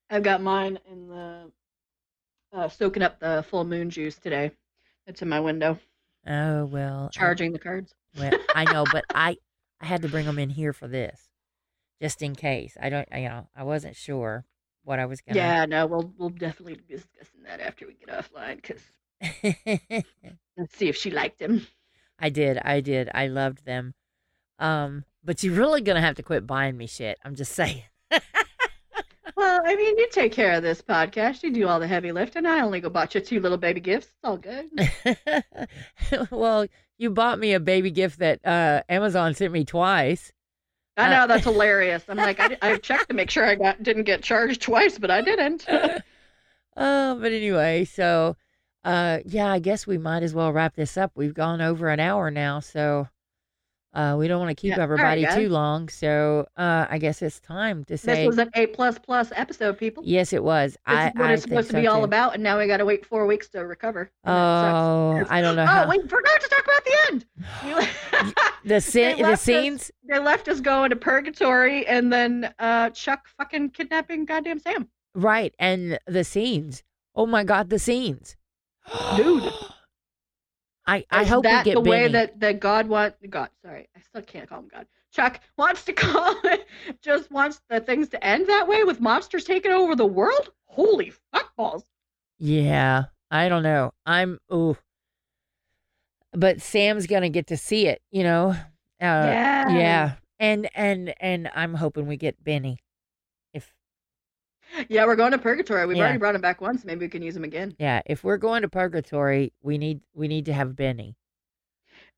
[0.09, 1.51] I've got mine in the
[2.51, 4.49] uh, soaking up the full moon juice today.
[5.05, 5.77] It's in my window,
[6.27, 7.93] Oh well, I- charging the cards.
[8.17, 9.37] Well, I know, but I
[9.79, 11.29] I had to bring them in here for this,
[12.01, 12.75] just in case.
[12.81, 14.45] I don't, you know, I wasn't sure
[14.83, 15.37] what I was gonna.
[15.37, 18.61] Yeah, no, we'll we'll definitely be discussing that after we get offline.
[18.63, 18.81] Cause
[20.57, 21.67] let's see if she liked them.
[22.19, 23.93] I did, I did, I loved them.
[24.59, 27.19] Um, but you're really gonna have to quit buying me shit.
[27.23, 27.83] I'm just saying.
[29.37, 31.43] Well, I mean, you take care of this podcast.
[31.43, 32.45] You do all the heavy lifting.
[32.45, 34.07] I only go bought you two little baby gifts.
[34.07, 34.69] It's all good.
[36.31, 36.65] well,
[36.97, 40.33] you bought me a baby gift that uh, Amazon sent me twice.
[40.97, 42.03] I Uh, know that's hilarious.
[42.09, 45.11] I'm like, I, I checked to make sure I got didn't get charged twice, but
[45.11, 45.65] I didn't.
[46.79, 48.35] Oh, but anyway, so
[48.83, 51.11] uh yeah, I guess we might as well wrap this up.
[51.15, 53.07] We've gone over an hour now, so
[53.93, 55.35] uh we don't want to keep Yeah, everybody guys.
[55.35, 55.89] too long.
[55.89, 59.77] So uh I guess it's time to say this was an A plus plus episode,
[59.77, 60.03] people.
[60.05, 60.73] yes it was.
[60.73, 62.67] This I is what I it's supposed to so be all about, and now we
[62.67, 64.11] got to wait four weeks to recover.
[64.25, 65.25] Oh.
[65.29, 67.25] I don't know Oh, how we forgot to talk about the end.
[68.65, 69.91] The scene, the left us- scenes.
[70.09, 74.89] they left us going to purgatory, and then uh, Chuck fucking kidnapping goddamn Sam.
[75.15, 76.83] Right, and the scenes.
[77.15, 78.35] Oh my god, the scenes.
[79.15, 79.43] Dude.
[80.87, 83.49] I I Is hope we that get the way that, that God wants God.
[83.63, 84.87] Sorry, I still can't call him God.
[85.11, 86.65] Chuck wants to call it.
[87.01, 90.51] Just wants the things to end that way with monsters taking over the world.
[90.65, 91.83] Holy fuckballs!
[92.39, 93.91] Yeah, I don't know.
[94.05, 94.77] I'm ooh.
[96.31, 98.49] But Sam's gonna get to see it, you know.
[98.49, 98.55] Uh,
[98.99, 100.11] yeah, yeah.
[100.39, 102.79] And and and I'm hoping we get Benny.
[104.89, 105.05] Yeah.
[105.05, 105.85] We're going to purgatory.
[105.85, 106.03] We've Yeah.
[106.03, 106.83] already brought him back once.
[106.85, 107.75] Maybe we can use him again.
[107.79, 111.15] yeah, if we're going to purgatory, we need we need to have Benny.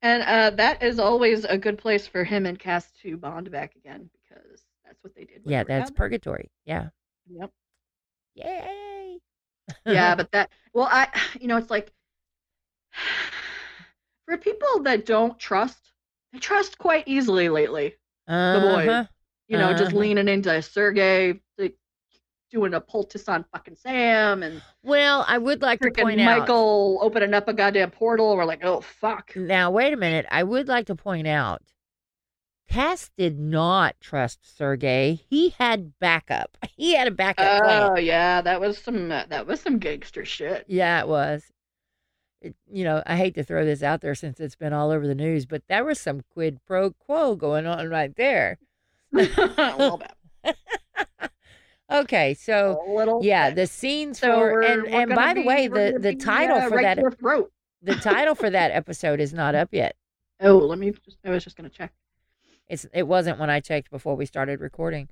[0.02, 3.76] And uh, that is always a good place for him and Cass to bond back
[3.76, 5.42] again because that's what they did.
[5.44, 6.50] Yeah, that's purgatory.
[6.64, 6.88] Yeah.
[7.28, 7.50] Yep.
[8.34, 9.18] Yay.
[9.86, 11.08] yeah, but that well, I
[11.40, 11.92] you know it's like
[14.26, 15.92] for people that don't trust,
[16.32, 17.94] they trust quite easily lately.
[18.28, 19.04] Uh-huh.
[19.48, 19.98] You know, just Uh-huh.
[19.98, 21.74] leaning into Sergey, like,
[22.50, 26.98] doing a poultice on fucking Sam, and Well, I would like to point out Michael
[27.02, 28.36] opening up a goddamn portal.
[28.36, 29.34] We're like, oh fuck.
[29.36, 30.26] Now, wait a minute.
[30.30, 31.62] I would like to point out
[32.70, 35.20] Cass did not trust Sergey.
[35.28, 36.56] He had backup.
[36.76, 37.90] He had a backup plan.
[37.92, 40.64] Oh yeah, that was some uh, that was some gangster shit.
[40.66, 41.44] Yeah, it was.
[42.40, 45.06] It, you know, I hate to throw this out there since it's been all over
[45.06, 48.56] the news, but there was some quid pro quo going on right there.
[49.12, 50.56] a little bit.
[51.90, 53.20] Okay, so a little.
[53.22, 56.56] yeah, the scenes So for and we're and by the way, the the be, title
[56.58, 57.48] uh, for right that to
[57.82, 59.96] the title for that episode is not up yet.
[60.40, 60.90] Oh, let me.
[60.92, 61.92] Just, I was just gonna check.
[62.68, 65.08] It's it wasn't when I checked before we started recording.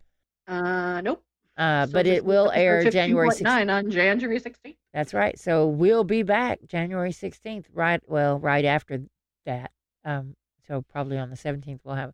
[0.46, 1.22] Uh, nope.
[1.56, 3.68] Uh, So but it will air January 16th.
[3.70, 4.76] on January 16th.
[4.94, 5.36] That's right.
[5.38, 8.00] So we'll be back January 16th, right?
[8.06, 9.02] Well, right after
[9.44, 9.72] that.
[10.04, 10.36] Um,
[10.68, 12.12] so probably on the 17th we'll have.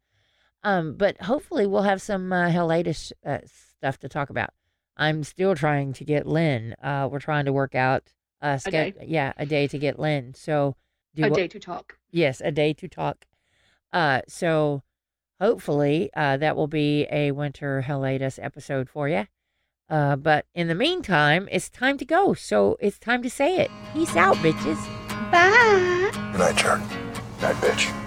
[0.63, 3.39] Um, but hopefully we'll have some uh, hellacious uh,
[3.85, 4.49] stuff to talk about.
[4.97, 6.75] I'm still trying to get Lynn.
[6.83, 8.95] Uh, we're trying to work out a, ske- day.
[9.07, 10.33] yeah, a day to get Lynn.
[10.35, 10.77] So
[11.15, 11.99] do A what- day to talk.
[12.11, 13.27] Yes, a day to talk.
[13.93, 14.83] Uh, so
[15.39, 19.27] hopefully uh, that will be a winter hiatus episode for you.
[19.91, 22.33] Uh, but in the meantime, it's time to go.
[22.33, 23.71] So it's time to say it.
[23.93, 24.81] Peace out, bitches.
[25.31, 26.11] Bye.
[26.33, 26.81] Good night, Jared.
[27.43, 28.04] Night, bitch.